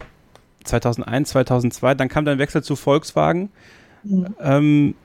[0.64, 3.50] 2001, 2002, dann kam dein Wechsel zu Volkswagen.
[4.04, 4.36] Mhm.
[4.40, 4.96] Ähm,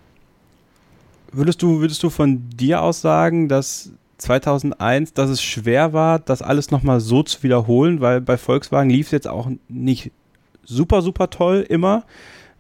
[1.33, 6.41] Würdest du, würdest du von dir aus sagen, dass 2001, dass es schwer war, das
[6.41, 10.13] alles nochmal so zu wiederholen, weil bei Volkswagen lief es jetzt auch nicht
[10.65, 12.05] super, super toll immer.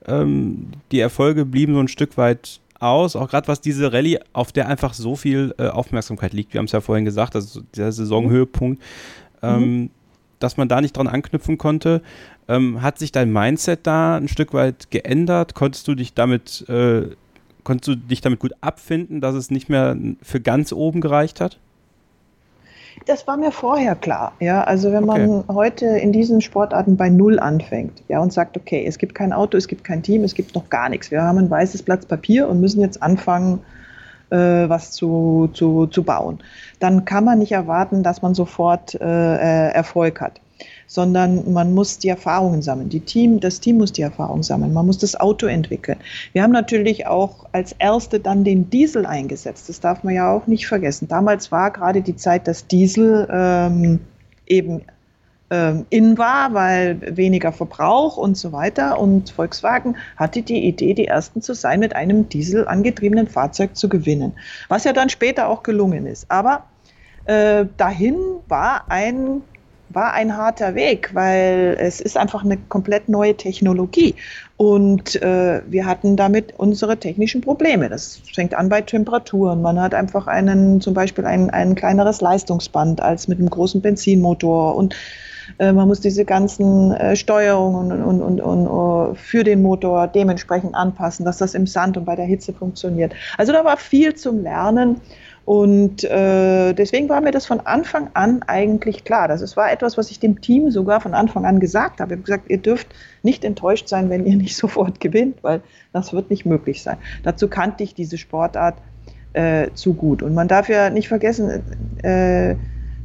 [0.06, 4.52] Ähm, die Erfolge blieben so ein Stück weit aus, auch gerade was diese Rallye, auf
[4.52, 6.54] der einfach so viel äh, Aufmerksamkeit liegt.
[6.54, 8.82] Wir haben es ja vorhin gesagt, also der Saisonhöhepunkt,
[9.42, 9.90] ähm, mhm.
[10.38, 12.02] dass man da nicht dran anknüpfen konnte.
[12.48, 15.54] Ähm, hat sich dein Mindset da ein Stück weit geändert?
[15.54, 17.10] Konntest du dich damit äh,
[17.66, 21.58] konntest du dich damit gut abfinden, dass es nicht mehr für ganz oben gereicht hat?
[23.04, 24.32] Das war mir vorher klar.
[24.40, 25.54] Ja, also wenn man okay.
[25.54, 29.56] heute in diesen Sportarten bei Null anfängt, ja, und sagt, okay, es gibt kein Auto,
[29.56, 31.10] es gibt kein Team, es gibt noch gar nichts.
[31.10, 33.60] Wir haben ein weißes Blatt Papier und müssen jetzt anfangen,
[34.30, 36.38] äh, was zu, zu, zu bauen.
[36.80, 40.40] Dann kann man nicht erwarten, dass man sofort äh, äh Erfolg hat
[40.86, 42.88] sondern man muss die Erfahrungen sammeln.
[42.88, 44.72] Die Team, das Team muss die Erfahrung sammeln.
[44.72, 45.98] Man muss das Auto entwickeln.
[46.32, 49.68] Wir haben natürlich auch als Erste dann den Diesel eingesetzt.
[49.68, 51.08] Das darf man ja auch nicht vergessen.
[51.08, 54.00] Damals war gerade die Zeit, dass Diesel ähm,
[54.46, 54.82] eben
[55.48, 58.98] ähm, in war, weil weniger Verbrauch und so weiter.
[58.98, 63.88] Und Volkswagen hatte die Idee, die Ersten zu sein, mit einem Diesel angetriebenen Fahrzeug zu
[63.88, 64.32] gewinnen.
[64.68, 66.30] Was ja dann später auch gelungen ist.
[66.30, 66.64] Aber
[67.26, 68.16] äh, dahin
[68.48, 69.42] war ein
[69.96, 74.14] war ein harter Weg, weil es ist einfach eine komplett neue Technologie.
[74.58, 77.88] Und äh, wir hatten damit unsere technischen Probleme.
[77.88, 79.62] Das fängt an bei Temperaturen.
[79.62, 84.76] Man hat einfach einen, zum Beispiel ein, ein kleineres Leistungsband als mit einem großen Benzinmotor.
[84.76, 84.94] Und
[85.58, 90.08] äh, man muss diese ganzen äh, Steuerungen und, und, und, und uh, für den Motor
[90.08, 93.14] dementsprechend anpassen, dass das im Sand und bei der Hitze funktioniert.
[93.38, 95.00] Also da war viel zum Lernen.
[95.46, 99.28] Und äh, deswegen war mir das von Anfang an eigentlich klar.
[99.28, 102.14] Das war etwas, was ich dem Team sogar von Anfang an gesagt habe.
[102.14, 102.88] Ich habe gesagt, ihr dürft
[103.22, 106.96] nicht enttäuscht sein, wenn ihr nicht sofort gewinnt, weil das wird nicht möglich sein.
[107.22, 108.74] Dazu kannte ich diese Sportart
[109.34, 110.20] äh, zu gut.
[110.20, 111.62] Und man darf ja nicht vergessen,
[112.02, 112.56] äh,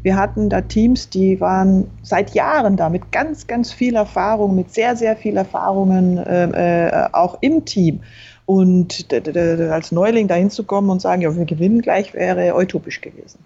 [0.02, 4.74] wir hatten da Teams, die waren seit Jahren da mit ganz, ganz viel Erfahrung, mit
[4.74, 8.00] sehr, sehr viel Erfahrungen äh, äh auch im Team.
[8.46, 13.39] Und als Neuling dahin zu kommen und sagen, ja, wir gewinnen gleich, wäre utopisch gewesen.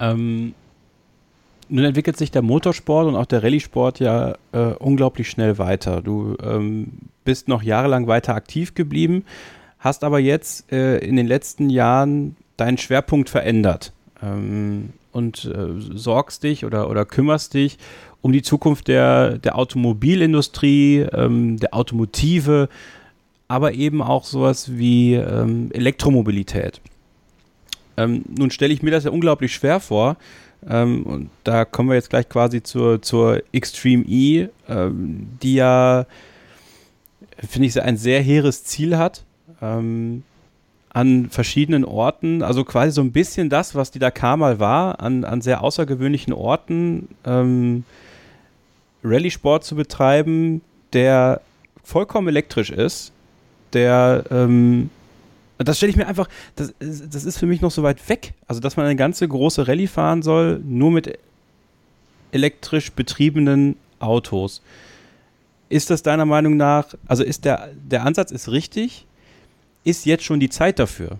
[0.00, 0.54] Ähm,
[1.68, 6.02] nun entwickelt sich der Motorsport und auch der Rallye-Sport ja äh, unglaublich schnell weiter.
[6.02, 6.92] Du ähm,
[7.24, 9.24] bist noch jahrelang weiter aktiv geblieben,
[9.78, 13.92] hast aber jetzt äh, in den letzten Jahren deinen Schwerpunkt verändert
[14.22, 17.78] ähm, und äh, sorgst dich oder, oder kümmerst dich
[18.20, 22.68] um die Zukunft der, der Automobilindustrie, ähm, der Automotive
[23.54, 26.80] aber eben auch sowas wie ähm, Elektromobilität.
[27.96, 30.16] Ähm, nun stelle ich mir das ja unglaublich schwer vor.
[30.68, 36.06] Ähm, und da kommen wir jetzt gleich quasi zur, zur Extreme E, ähm, die ja,
[37.48, 39.22] finde ich, ein sehr hehres Ziel hat.
[39.62, 40.24] Ähm,
[40.90, 45.24] an verschiedenen Orten, also quasi so ein bisschen das, was die Dakar mal war, an,
[45.24, 47.84] an sehr außergewöhnlichen Orten ähm,
[49.04, 50.60] Rallye-Sport zu betreiben,
[50.92, 51.40] der
[51.84, 53.13] vollkommen elektrisch ist,
[53.74, 54.90] der ähm,
[55.58, 58.34] das stelle ich mir einfach, das, das ist für mich noch so weit weg.
[58.48, 61.18] Also, dass man eine ganze große Rallye fahren soll, nur mit
[62.32, 64.62] elektrisch betriebenen Autos.
[65.68, 69.06] Ist das deiner Meinung nach, also ist der, der Ansatz ist richtig?
[69.84, 71.18] Ist jetzt schon die Zeit dafür?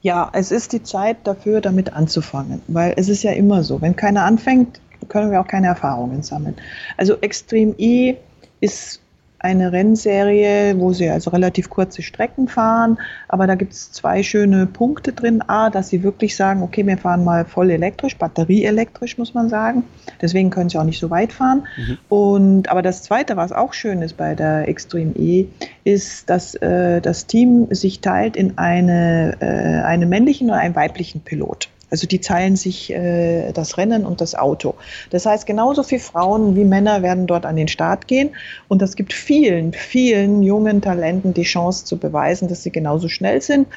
[0.00, 3.94] Ja, es ist die Zeit dafür, damit anzufangen, weil es ist ja immer so, wenn
[3.94, 6.56] keiner anfängt, können wir auch keine Erfahrungen sammeln.
[6.96, 8.16] Also Extreme E
[8.60, 9.00] ist
[9.42, 14.66] eine Rennserie, wo sie also relativ kurze Strecken fahren, aber da gibt es zwei schöne
[14.66, 15.42] Punkte drin.
[15.46, 19.84] A, dass sie wirklich sagen, okay, wir fahren mal voll elektrisch, batterieelektrisch muss man sagen.
[20.20, 21.66] Deswegen können sie auch nicht so weit fahren.
[21.76, 21.98] Mhm.
[22.08, 25.46] Und aber das Zweite, was auch schön ist bei der Extreme E,
[25.84, 31.20] ist, dass äh, das Team sich teilt in eine, äh, einen männlichen und einen weiblichen
[31.20, 31.68] Pilot.
[31.92, 34.74] Also die teilen sich äh, das Rennen und das Auto.
[35.10, 38.30] Das heißt, genauso viele Frauen wie Männer werden dort an den Start gehen.
[38.68, 43.42] Und das gibt vielen, vielen jungen Talenten die Chance zu beweisen, dass sie genauso schnell
[43.42, 43.68] sind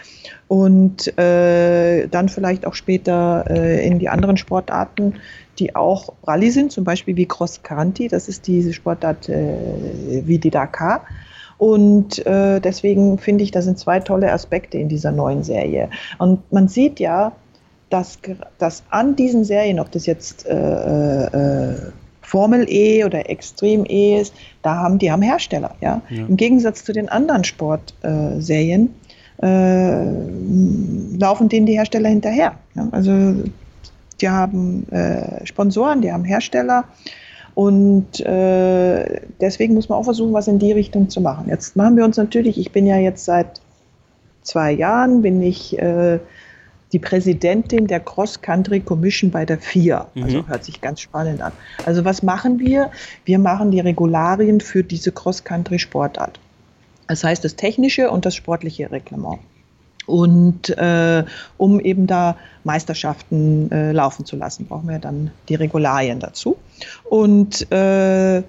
[0.48, 5.16] und äh, dann vielleicht auch später äh, in die anderen Sportarten,
[5.60, 10.38] die auch Rallye sind, zum Beispiel wie Cross Country, das ist diese Sportart äh, wie
[10.38, 11.02] die Dakar.
[11.58, 15.90] Und äh, deswegen finde ich, das sind zwei tolle Aspekte in dieser neuen Serie.
[16.18, 17.34] Und man sieht ja,
[17.90, 18.20] dass,
[18.58, 21.76] dass an diesen Serien, ob das jetzt äh, äh,
[22.22, 24.34] Formel E oder Extrem E ist,
[24.64, 26.02] da haben die haben Hersteller, ja.
[26.10, 26.26] ja.
[26.26, 28.94] Im Gegensatz zu den anderen Sportserien
[29.42, 32.54] äh, laufen denen die Hersteller hinterher.
[32.74, 32.88] Ja?
[32.92, 33.36] Also
[34.22, 36.86] die haben äh, Sponsoren, die haben Hersteller.
[37.54, 41.46] Und äh, deswegen muss man auch versuchen, was in die Richtung zu machen.
[41.48, 43.62] Jetzt machen wir uns natürlich, ich bin ja jetzt seit
[44.42, 46.20] zwei Jahren, bin ich äh,
[46.96, 50.08] die Präsidentin der Cross Country Commission bei der FIA.
[50.16, 50.48] Also mhm.
[50.48, 51.52] hört sich ganz spannend an.
[51.86, 52.90] Also was machen wir?
[53.26, 56.40] Wir machen die Regularien für diese Cross Country Sportart.
[57.10, 59.40] Das heißt das technische und das sportliche Reglement.
[60.06, 61.26] Und äh,
[61.58, 66.56] um eben da Meisterschaften äh, laufen zu lassen, brauchen wir dann die Regularien dazu.
[67.04, 68.42] Und äh,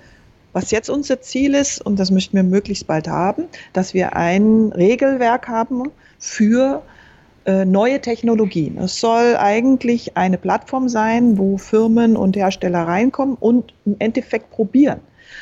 [0.52, 4.70] was jetzt unser Ziel ist, und das möchten wir möglichst bald haben, dass wir ein
[4.72, 5.90] Regelwerk haben
[6.20, 6.95] für äh,
[7.64, 8.78] neue Technologien.
[8.78, 15.00] Es soll eigentlich eine Plattform sein, wo Firmen und Hersteller reinkommen und im Endeffekt probieren.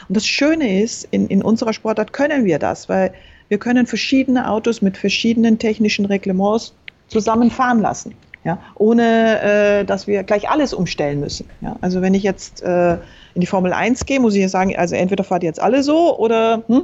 [0.09, 3.13] Und das Schöne ist, in, in unserer Sportart können wir das, weil
[3.49, 6.75] wir können verschiedene Autos mit verschiedenen technischen Reglements
[7.09, 8.15] zusammen fahren lassen.
[8.45, 11.49] Ja, ohne äh, dass wir gleich alles umstellen müssen.
[11.63, 12.99] Ja, also wenn ich jetzt äh,
[13.35, 15.83] in die Formel 1 gehe, muss ich ja sagen, also entweder fahrt ihr jetzt alle
[15.83, 16.83] so oder hm,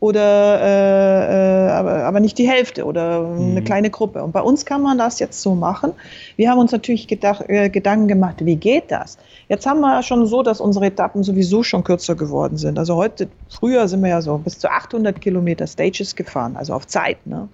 [0.00, 3.50] oder äh, äh, aber, aber nicht die Hälfte oder mhm.
[3.50, 4.22] eine kleine Gruppe.
[4.24, 5.92] Und bei uns kann man das jetzt so machen.
[6.36, 9.18] Wir haben uns natürlich gedacht, äh, Gedanken gemacht, wie geht das?
[9.48, 12.78] Jetzt haben wir schon so, dass unsere Etappen sowieso schon kürzer geworden sind.
[12.78, 16.86] Also heute, früher sind wir ja so bis zu 800 Kilometer Stages gefahren, also auf
[16.86, 17.48] Zeit, ne?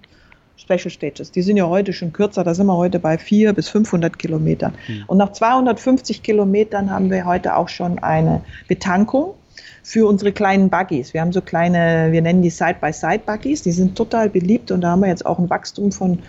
[0.59, 1.31] Special Stages.
[1.31, 4.73] Die sind ja heute schon kürzer, da sind wir heute bei 400 bis 500 Kilometern.
[4.87, 5.03] Mhm.
[5.05, 9.35] Und nach 250 Kilometern haben wir heute auch schon eine Betankung
[9.83, 11.13] für unsere kleinen Buggies.
[11.13, 15.01] Wir haben so kleine, wir nennen die Side-by-Side-Buggies, die sind total beliebt und da haben
[15.01, 16.19] wir jetzt auch ein Wachstum von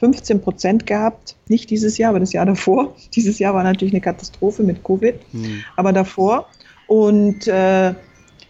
[0.00, 1.36] 15 Prozent gehabt.
[1.48, 2.94] Nicht dieses Jahr, aber das Jahr davor.
[3.14, 5.62] Dieses Jahr war natürlich eine Katastrophe mit Covid, hm.
[5.76, 6.48] aber davor.
[6.86, 7.94] Und äh,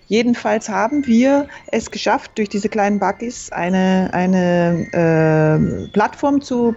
[0.06, 6.74] jedenfalls haben wir es geschafft, durch diese kleinen Buggies eine, eine äh, Plattform zu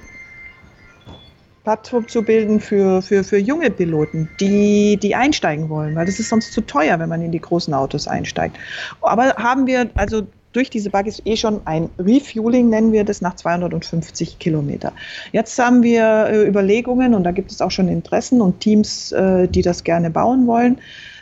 [1.64, 6.30] Plattform zu bilden für, für, für junge Piloten, die, die einsteigen wollen, weil das ist
[6.30, 8.58] sonst zu teuer, wenn man in die großen Autos einsteigt.
[9.02, 13.36] Aber haben wir also durch diese Buggies eh schon ein Refueling, nennen wir das, nach
[13.36, 14.94] 250 Kilometer.
[15.32, 19.48] Jetzt haben wir äh, Überlegungen und da gibt es auch schon Interessen und Teams, äh,
[19.48, 20.80] die das gerne bauen wollen,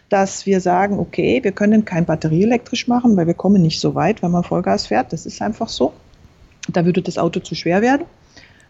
[0.10, 4.22] dass wir sagen, okay, wir können kein batterieelektrisch machen, weil wir kommen nicht so weit,
[4.22, 5.14] wenn man Vollgas fährt.
[5.14, 5.94] Das ist einfach so.
[6.68, 8.06] Da würde das Auto zu schwer werden.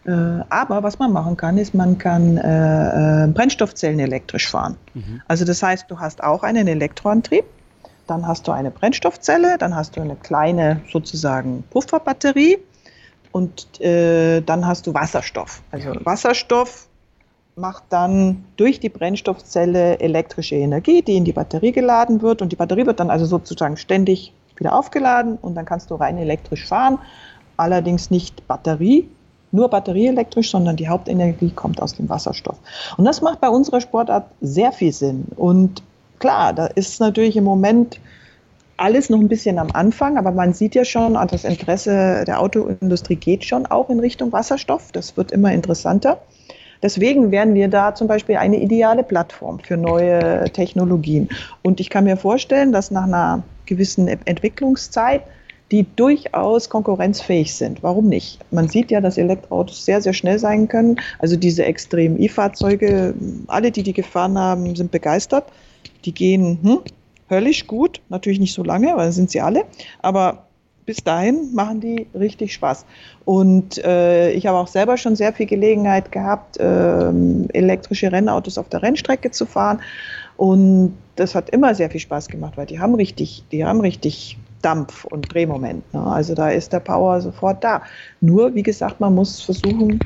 [0.04, 0.10] Äh,
[0.48, 4.76] aber was man machen kann, ist, man kann äh, äh, Brennstoffzellen elektrisch fahren.
[4.94, 5.22] Mhm.
[5.28, 7.44] Also das heißt, du hast auch einen Elektroantrieb,
[8.06, 12.58] dann hast du eine Brennstoffzelle, dann hast du eine kleine sozusagen Pufferbatterie
[13.30, 15.62] und äh, dann hast du Wasserstoff.
[15.70, 16.88] Also Wasserstoff
[17.54, 22.56] macht dann durch die Brennstoffzelle elektrische Energie, die in die Batterie geladen wird und die
[22.56, 26.98] Batterie wird dann also sozusagen ständig wieder aufgeladen und dann kannst du rein elektrisch fahren,
[27.56, 29.08] allerdings nicht Batterie,
[29.52, 32.58] nur batterieelektrisch, sondern die Hauptenergie kommt aus dem Wasserstoff.
[32.96, 35.26] Und das macht bei unserer Sportart sehr viel Sinn.
[35.36, 35.82] Und
[36.18, 38.00] klar, da ist natürlich im Moment
[38.78, 43.16] alles noch ein bisschen am Anfang, aber man sieht ja schon, das Interesse der Autoindustrie
[43.16, 44.90] geht schon auch in Richtung Wasserstoff.
[44.92, 46.18] Das wird immer interessanter.
[46.82, 51.28] Deswegen wären wir da zum Beispiel eine ideale Plattform für neue Technologien.
[51.62, 55.22] Und ich kann mir vorstellen, dass nach einer gewissen Entwicklungszeit
[55.72, 57.82] die durchaus konkurrenzfähig sind.
[57.82, 58.38] Warum nicht?
[58.50, 61.00] Man sieht ja, dass Elektroautos sehr, sehr schnell sein können.
[61.18, 63.14] Also diese extremen E-Fahrzeuge,
[63.46, 65.44] alle, die die gefahren haben, sind begeistert.
[66.04, 66.78] Die gehen hm,
[67.30, 69.64] höllisch gut, natürlich nicht so lange, weil sind sie alle,
[70.00, 70.44] aber
[70.84, 72.84] bis dahin machen die richtig Spaß.
[73.24, 77.12] Und äh, ich habe auch selber schon sehr viel Gelegenheit gehabt, äh,
[77.52, 79.80] elektrische Rennautos auf der Rennstrecke zu fahren.
[80.36, 84.36] Und das hat immer sehr viel Spaß gemacht, weil die haben richtig, die haben richtig
[84.62, 85.92] Dampf und Drehmoment.
[85.92, 86.00] Ne?
[86.00, 87.82] Also da ist der Power sofort da.
[88.20, 90.00] Nur, wie gesagt, man muss versuchen,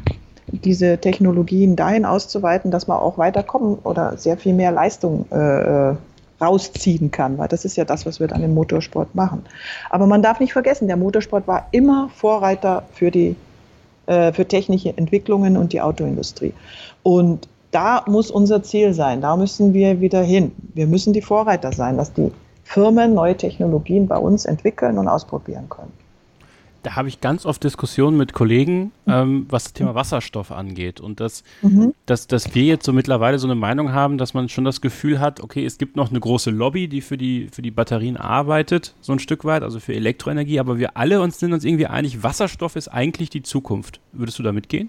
[0.48, 5.96] diese Technologien dahin auszuweiten, dass man auch weiterkommen oder sehr viel mehr Leistung äh, äh
[6.38, 9.42] rausziehen kann, weil das ist ja das, was wir dann im Motorsport machen.
[9.88, 13.36] Aber man darf nicht vergessen, der Motorsport war immer Vorreiter für die
[14.06, 16.52] äh, für technische Entwicklungen und die Autoindustrie.
[17.02, 20.52] Und da muss unser Ziel sein, da müssen wir wieder hin.
[20.74, 22.30] Wir müssen die Vorreiter sein, dass die
[22.66, 25.92] Firmen neue Technologien bei uns entwickeln und ausprobieren können
[26.86, 31.00] da habe ich ganz oft Diskussionen mit Kollegen, ähm, was das Thema Wasserstoff angeht.
[31.00, 31.94] Und dass, mhm.
[32.06, 35.18] dass, dass wir jetzt so mittlerweile so eine Meinung haben, dass man schon das Gefühl
[35.18, 38.94] hat, okay, es gibt noch eine große Lobby, die für die, für die Batterien arbeitet,
[39.00, 42.22] so ein Stück weit, also für Elektroenergie, aber wir alle uns sind uns irgendwie einig,
[42.22, 43.98] Wasserstoff ist eigentlich die Zukunft.
[44.12, 44.88] Würdest du da mitgehen?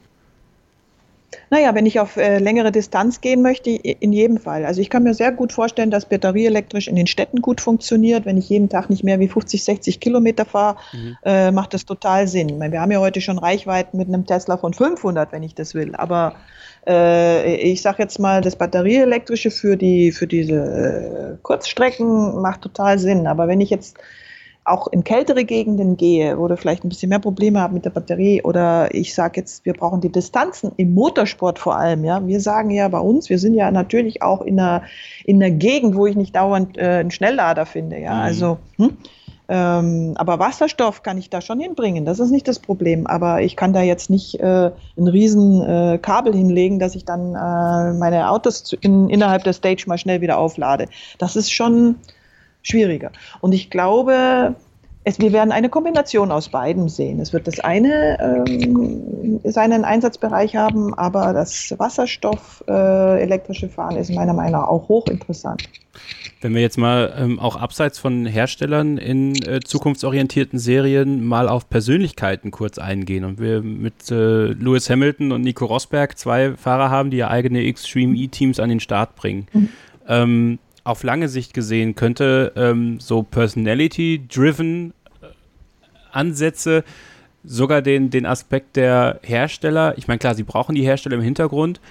[1.49, 4.65] Naja, wenn ich auf äh, längere Distanz gehen möchte, in jedem Fall.
[4.65, 8.25] Also ich kann mir sehr gut vorstellen, dass batterieelektrisch in den Städten gut funktioniert.
[8.25, 11.17] Wenn ich jeden Tag nicht mehr wie 50, 60 Kilometer fahre, mhm.
[11.23, 12.49] äh, macht das total Sinn.
[12.49, 15.53] Ich meine, wir haben ja heute schon Reichweiten mit einem Tesla von 500, wenn ich
[15.53, 15.95] das will.
[15.95, 16.35] Aber
[16.87, 22.99] äh, ich sage jetzt mal, das batterieelektrische für, die, für diese äh, Kurzstrecken macht total
[22.99, 23.27] Sinn.
[23.27, 23.97] Aber wenn ich jetzt
[24.67, 27.89] auch in kältere Gegenden gehe, wo du vielleicht ein bisschen mehr Probleme hast mit der
[27.89, 32.25] Batterie oder ich sage jetzt, wir brauchen die Distanzen im Motorsport vor allem, ja.
[32.25, 34.83] Wir sagen ja bei uns, wir sind ja natürlich auch in einer,
[35.25, 38.15] in einer Gegend, wo ich nicht dauernd äh, einen Schnelllader finde, ja.
[38.15, 38.21] Mhm.
[38.21, 38.97] Also, hm?
[39.49, 43.07] Ähm, aber Wasserstoff kann ich da schon hinbringen, das ist nicht das Problem.
[43.07, 47.33] Aber ich kann da jetzt nicht äh, ein riesen äh, Kabel hinlegen, dass ich dann
[47.33, 50.87] äh, meine Autos in, innerhalb der Stage mal schnell wieder auflade.
[51.17, 51.95] Das ist schon,
[52.67, 53.11] schwieriger.
[53.41, 54.55] Und ich glaube,
[55.07, 57.21] es, wir werden eine Kombination aus beiden sehen.
[57.21, 64.11] Es wird das eine ähm, seinen Einsatzbereich haben, aber das Wasserstoff äh, elektrische Fahren ist
[64.11, 65.63] meiner Meinung nach auch hochinteressant.
[66.41, 71.69] Wenn wir jetzt mal ähm, auch abseits von Herstellern in äh, zukunftsorientierten Serien mal auf
[71.69, 77.11] Persönlichkeiten kurz eingehen und wir mit äh, Lewis Hamilton und Nico Rosberg zwei Fahrer haben,
[77.11, 79.47] die ja eigene Extreme E-Teams an den Start bringen.
[79.53, 79.69] Mhm.
[80.09, 85.25] Ähm, auf lange Sicht gesehen könnte ähm, so Personality-driven äh,
[86.11, 86.83] Ansätze
[87.43, 91.81] sogar den, den Aspekt der Hersteller, ich meine klar, sie brauchen die Hersteller im Hintergrund,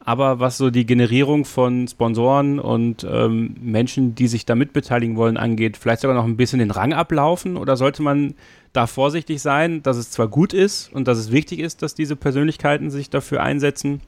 [0.00, 5.36] aber was so die Generierung von Sponsoren und ähm, Menschen, die sich da mitbeteiligen wollen,
[5.36, 7.56] angeht, vielleicht sogar noch ein bisschen den Rang ablaufen?
[7.56, 8.34] Oder sollte man
[8.72, 12.14] da vorsichtig sein, dass es zwar gut ist und dass es wichtig ist, dass diese
[12.14, 14.00] Persönlichkeiten sich dafür einsetzen,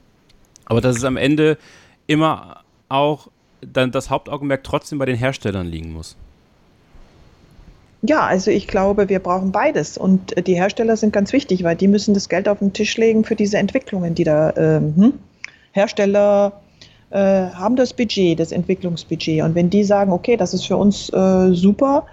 [0.65, 1.57] aber dass es am Ende
[2.07, 3.27] immer auch
[3.61, 6.15] dann das Hauptaugenmerk trotzdem bei den Herstellern liegen muss.
[8.01, 9.97] Ja, also ich glaube, wir brauchen beides.
[9.97, 12.97] Und äh, die Hersteller sind ganz wichtig, weil die müssen das Geld auf den Tisch
[12.97, 15.13] legen für diese Entwicklungen, die da ähm, hm?
[15.71, 16.53] Hersteller
[17.09, 19.43] äh, haben das Budget, das Entwicklungsbudget.
[19.43, 22.05] Und wenn die sagen, okay, das ist für uns äh, super,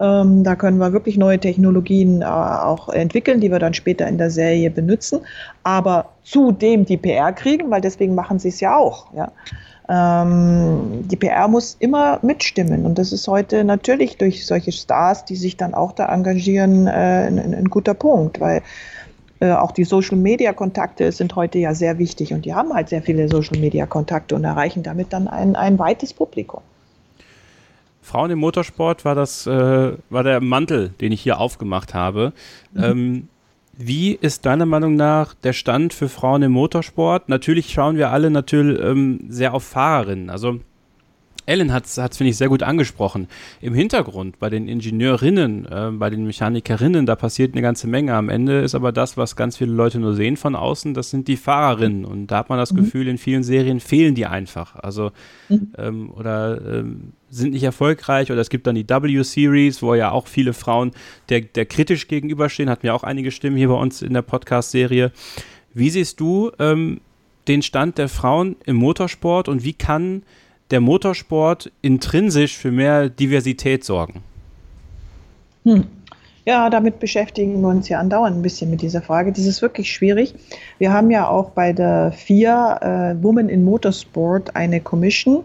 [0.00, 4.18] ähm, da können wir wirklich neue Technologien äh, auch entwickeln, die wir dann später in
[4.18, 5.20] der Serie benutzen,
[5.62, 9.12] aber zudem die PR kriegen, weil deswegen machen sie es ja auch.
[9.14, 9.30] Ja
[9.88, 12.86] ähm, die PR muss immer mitstimmen.
[12.86, 17.26] Und das ist heute natürlich durch solche Stars, die sich dann auch da engagieren, äh,
[17.26, 18.62] ein, ein, guter Punkt, weil
[19.40, 23.28] äh, auch die Social-Media-Kontakte sind heute ja sehr wichtig und die haben halt sehr viele
[23.28, 26.60] Social-Media-Kontakte und erreichen damit dann ein, ein weites Publikum.
[28.00, 32.32] Frauen im Motorsport war das äh, war der Mantel, den ich hier aufgemacht habe.
[32.72, 32.84] Mhm.
[32.84, 33.28] Ähm,
[33.76, 37.28] wie ist deiner Meinung nach der Stand für Frauen im Motorsport?
[37.28, 40.30] Natürlich schauen wir alle natürlich ähm, sehr auf Fahrerinnen.
[40.30, 40.60] Also
[41.46, 43.28] Ellen hat es, finde ich, sehr gut angesprochen.
[43.60, 48.14] Im Hintergrund, bei den Ingenieurinnen, äh, bei den Mechanikerinnen, da passiert eine ganze Menge.
[48.14, 51.28] Am Ende ist aber das, was ganz viele Leute nur sehen von außen, das sind
[51.28, 52.04] die Fahrerinnen.
[52.04, 52.78] Und da hat man das mhm.
[52.78, 54.76] Gefühl, in vielen Serien fehlen die einfach.
[54.76, 55.12] Also,
[55.48, 55.72] mhm.
[55.76, 58.32] ähm, oder ähm, sind nicht erfolgreich.
[58.32, 60.92] Oder es gibt dann die W-Series, wo ja auch viele Frauen
[61.28, 62.70] der, der kritisch gegenüberstehen.
[62.70, 65.12] Hatten wir auch einige Stimmen hier bei uns in der Podcast-Serie.
[65.74, 67.00] Wie siehst du ähm,
[67.48, 70.22] den Stand der Frauen im Motorsport und wie kann
[70.74, 74.24] der Motorsport intrinsisch für mehr Diversität sorgen?
[75.62, 75.86] Hm.
[76.46, 79.30] Ja, damit beschäftigen wir uns ja andauernd ein bisschen mit dieser Frage.
[79.30, 80.34] Das ist wirklich schwierig.
[80.78, 85.44] Wir haben ja auch bei der FIA äh, Women in Motorsport eine Commission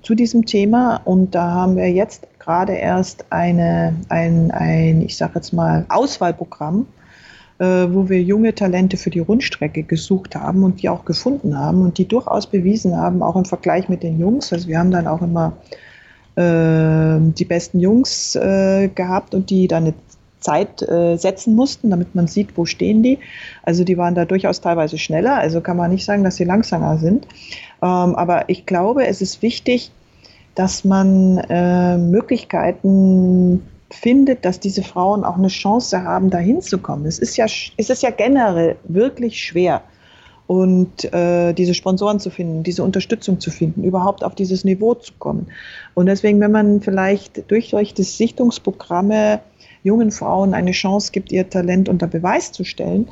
[0.00, 5.32] zu diesem Thema und da haben wir jetzt gerade erst eine, ein, ein ich sage
[5.34, 6.86] jetzt mal, Auswahlprogramm,
[7.58, 11.96] wo wir junge Talente für die Rundstrecke gesucht haben und die auch gefunden haben und
[11.96, 14.52] die durchaus bewiesen haben, auch im Vergleich mit den Jungs.
[14.52, 15.54] Also wir haben dann auch immer
[16.36, 19.94] äh, die besten Jungs äh, gehabt und die dann eine
[20.40, 23.18] Zeit äh, setzen mussten, damit man sieht, wo stehen die.
[23.62, 26.98] Also die waren da durchaus teilweise schneller, also kann man nicht sagen, dass sie langsamer
[26.98, 27.26] sind.
[27.82, 29.90] Ähm, aber ich glaube, es ist wichtig,
[30.54, 37.06] dass man äh, Möglichkeiten findet, dass diese Frauen auch eine Chance haben, da hinzukommen.
[37.06, 39.82] Es ist ja, es ist ja generell wirklich schwer,
[40.46, 45.12] und äh, diese Sponsoren zu finden, diese Unterstützung zu finden, überhaupt auf dieses Niveau zu
[45.18, 45.48] kommen.
[45.94, 49.40] Und deswegen, wenn man vielleicht durch solche Sichtungsprogramme
[49.82, 53.08] jungen Frauen eine Chance gibt, ihr Talent unter Beweis zu stellen,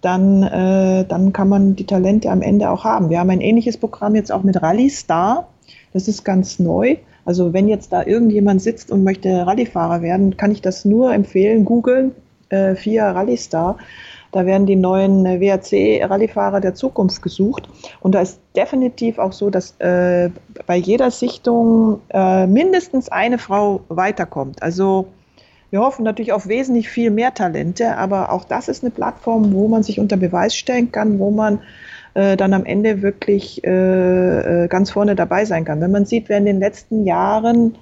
[0.00, 3.10] dann, äh, dann kann man die Talente am Ende auch haben.
[3.10, 5.48] Wir haben ein ähnliches Programm jetzt auch mit Rallye Star.
[5.92, 6.96] Das ist ganz neu.
[7.26, 11.64] Also wenn jetzt da irgendjemand sitzt und möchte Rallyefahrer werden, kann ich das nur empfehlen.
[11.64, 12.12] Googeln,
[12.48, 13.76] äh, FIA Rallye Star.
[14.32, 17.68] Da werden die neuen äh, WRC-Rallyefahrer der Zukunft gesucht.
[18.00, 20.30] Und da ist definitiv auch so, dass äh,
[20.66, 24.62] bei jeder Sichtung äh, mindestens eine Frau weiterkommt.
[24.62, 25.08] Also
[25.70, 29.68] wir hoffen natürlich auf wesentlich viel mehr Talente, aber auch das ist eine Plattform, wo
[29.68, 31.60] man sich unter Beweis stellen kann, wo man
[32.16, 35.82] äh, dann am Ende wirklich äh, äh, ganz vorne dabei sein kann.
[35.82, 37.76] Wenn man sieht, wer in den letzten Jahren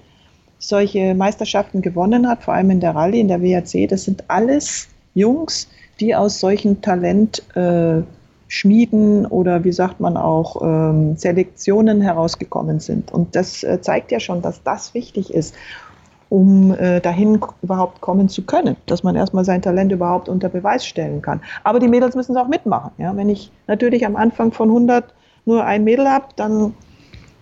[0.59, 4.89] solche Meisterschaften gewonnen hat, vor allem in der Rallye, in der WRC, das sind alles
[5.15, 5.69] Jungs,
[6.01, 13.13] die aus solchen Talentschmieden äh, oder wie sagt man auch ähm, Selektionen herausgekommen sind.
[13.13, 15.55] Und das äh, zeigt ja schon, dass das wichtig ist
[16.29, 20.87] um äh, dahin überhaupt kommen zu können, dass man erstmal sein Talent überhaupt unter Beweis
[20.87, 21.41] stellen kann.
[21.63, 22.91] Aber die Mädels müssen es auch mitmachen.
[22.99, 23.17] Ja?
[23.17, 25.15] Wenn ich natürlich am Anfang von 100
[25.45, 26.75] nur ein Mädel habe, dann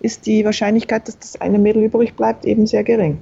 [0.01, 3.19] ist die Wahrscheinlichkeit, dass das eine Mädel übrig bleibt, eben sehr gering.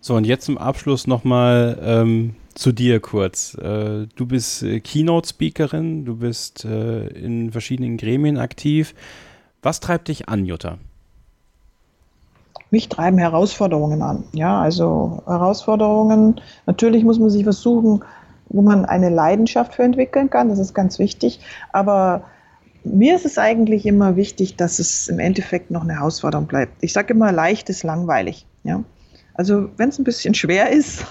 [0.00, 3.54] So, und jetzt zum Abschluss nochmal ähm, zu dir kurz.
[3.54, 8.94] Äh, du bist äh, Keynote-Speakerin, du bist äh, in verschiedenen Gremien aktiv.
[9.62, 10.78] Was treibt dich an, Jutta?
[12.70, 14.24] Mich treiben Herausforderungen an.
[14.32, 16.40] Ja, also Herausforderungen.
[16.66, 18.04] Natürlich muss man sich versuchen,
[18.48, 20.48] wo man eine Leidenschaft für entwickeln kann.
[20.48, 21.40] Das ist ganz wichtig.
[21.72, 22.22] Aber
[22.84, 26.72] mir ist es eigentlich immer wichtig, dass es im Endeffekt noch eine Herausforderung bleibt.
[26.82, 28.46] Ich sage immer, leicht ist langweilig.
[28.62, 28.82] Ja?
[29.34, 31.04] Also wenn es ein bisschen schwer ist,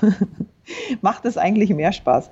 [1.01, 2.29] macht es eigentlich mehr Spaß.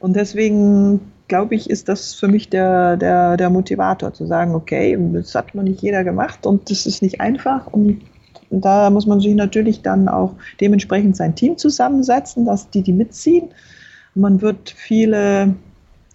[0.00, 4.98] Und deswegen glaube ich, ist das für mich der, der, der Motivator, zu sagen, okay,
[5.12, 8.02] das hat noch nicht jeder gemacht und das ist nicht einfach und
[8.50, 13.50] da muss man sich natürlich dann auch dementsprechend sein Team zusammensetzen, dass die die mitziehen.
[14.14, 15.54] Man wird viele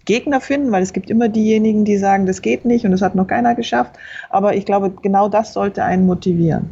[0.04, 3.16] Gegner finden, weil es gibt immer diejenigen, die sagen, das geht nicht und das hat
[3.16, 3.96] noch keiner geschafft.
[4.30, 6.70] Aber ich glaube, genau das sollte einen motivieren.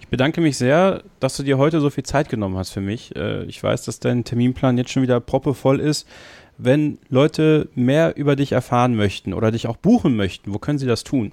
[0.00, 3.14] Ich bedanke mich sehr, dass du dir heute so viel Zeit genommen hast für mich.
[3.16, 6.06] Äh, ich weiß, dass dein Terminplan jetzt schon wieder proppevoll ist.
[6.56, 10.86] Wenn Leute mehr über dich erfahren möchten oder dich auch buchen möchten, wo können sie
[10.86, 11.32] das tun?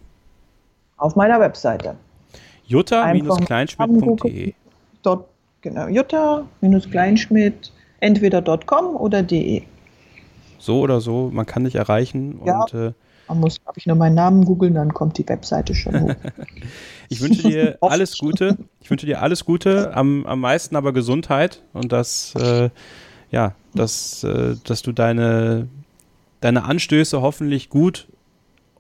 [0.97, 1.95] Auf meiner Webseite
[2.66, 4.53] Jutta-kleinschmidt.de.
[5.62, 9.62] Genau, Jutta-kleinschmidt entweder.com oder de.
[10.57, 12.41] So oder so, man kann dich erreichen.
[12.45, 12.93] Ja, und, äh,
[13.28, 16.16] man muss, glaube ich, nur meinen Namen googeln, dann kommt die Webseite schon hoch.
[17.09, 18.57] ich wünsche dir alles Gute.
[18.82, 22.70] Ich wünsche dir alles Gute, am, am meisten aber Gesundheit und dass, äh,
[23.30, 25.68] ja, dass, äh, dass du deine,
[26.41, 28.07] deine Anstöße hoffentlich gut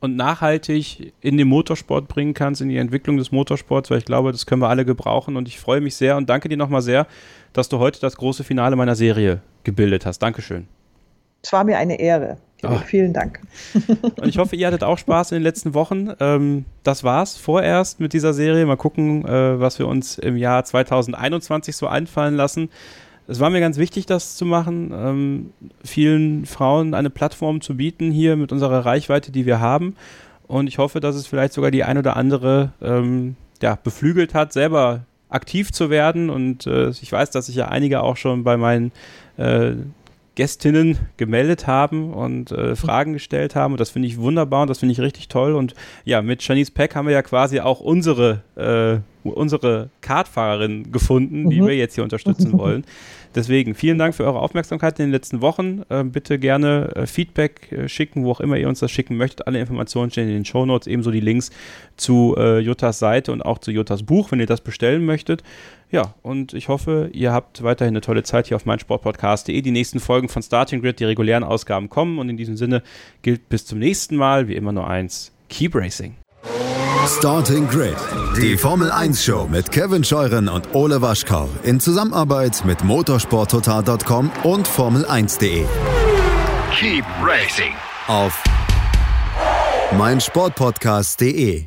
[0.01, 4.31] und nachhaltig in den Motorsport bringen kannst, in die Entwicklung des Motorsports, weil ich glaube,
[4.31, 7.07] das können wir alle gebrauchen und ich freue mich sehr und danke dir nochmal sehr,
[7.53, 10.19] dass du heute das große Finale meiner Serie gebildet hast.
[10.19, 10.67] Dankeschön.
[11.43, 12.37] Es war mir eine Ehre.
[12.63, 12.77] Oh.
[12.85, 13.39] Vielen Dank.
[14.17, 16.13] Und ich hoffe, ihr hattet auch Spaß in den letzten Wochen.
[16.19, 18.67] Ähm, das war's vorerst mit dieser Serie.
[18.67, 22.69] Mal gucken, äh, was wir uns im Jahr 2021 so einfallen lassen
[23.31, 25.53] es war mir ganz wichtig, das zu machen, ähm,
[25.83, 29.95] vielen Frauen eine Plattform zu bieten hier mit unserer Reichweite, die wir haben.
[30.47, 34.51] Und ich hoffe, dass es vielleicht sogar die ein oder andere ähm, ja, beflügelt hat,
[34.51, 36.29] selber aktiv zu werden.
[36.29, 38.91] Und äh, ich weiß, dass sich ja einige auch schon bei meinen
[39.37, 39.71] äh,
[40.35, 43.73] Gästinnen gemeldet haben und äh, Fragen gestellt haben.
[43.73, 45.53] Und das finde ich wunderbar und das finde ich richtig toll.
[45.53, 45.73] Und
[46.05, 51.61] ja, mit Janice Peck haben wir ja quasi auch unsere, äh, unsere Kartfahrerin gefunden, die
[51.61, 51.67] mhm.
[51.67, 52.85] wir jetzt hier unterstützen wollen.
[53.33, 55.83] Deswegen vielen Dank für eure Aufmerksamkeit in den letzten Wochen.
[55.89, 59.47] Äh, bitte gerne äh, Feedback äh, schicken, wo auch immer ihr uns das schicken möchtet.
[59.47, 61.49] Alle Informationen stehen in den Show Notes, ebenso die Links
[61.95, 65.43] zu äh, Juttas Seite und auch zu Juttas Buch, wenn ihr das bestellen möchtet.
[65.91, 69.61] Ja, und ich hoffe, ihr habt weiterhin eine tolle Zeit hier auf meinsportpodcast.de.
[69.61, 72.83] Die nächsten Folgen von Starting Grid, die regulären Ausgaben kommen und in diesem Sinne
[73.21, 76.20] gilt bis zum nächsten Mal wie immer nur eins: Keep Racing.
[77.07, 77.95] Starting Grid,
[78.37, 84.67] die Formel 1 Show mit Kevin Scheuren und Ole Waschkau in Zusammenarbeit mit motorsporttotal.com und
[84.67, 85.65] Formel1.de.
[86.79, 87.73] Keep racing.
[88.07, 88.43] Auf
[89.97, 91.65] meinsportpodcast.de.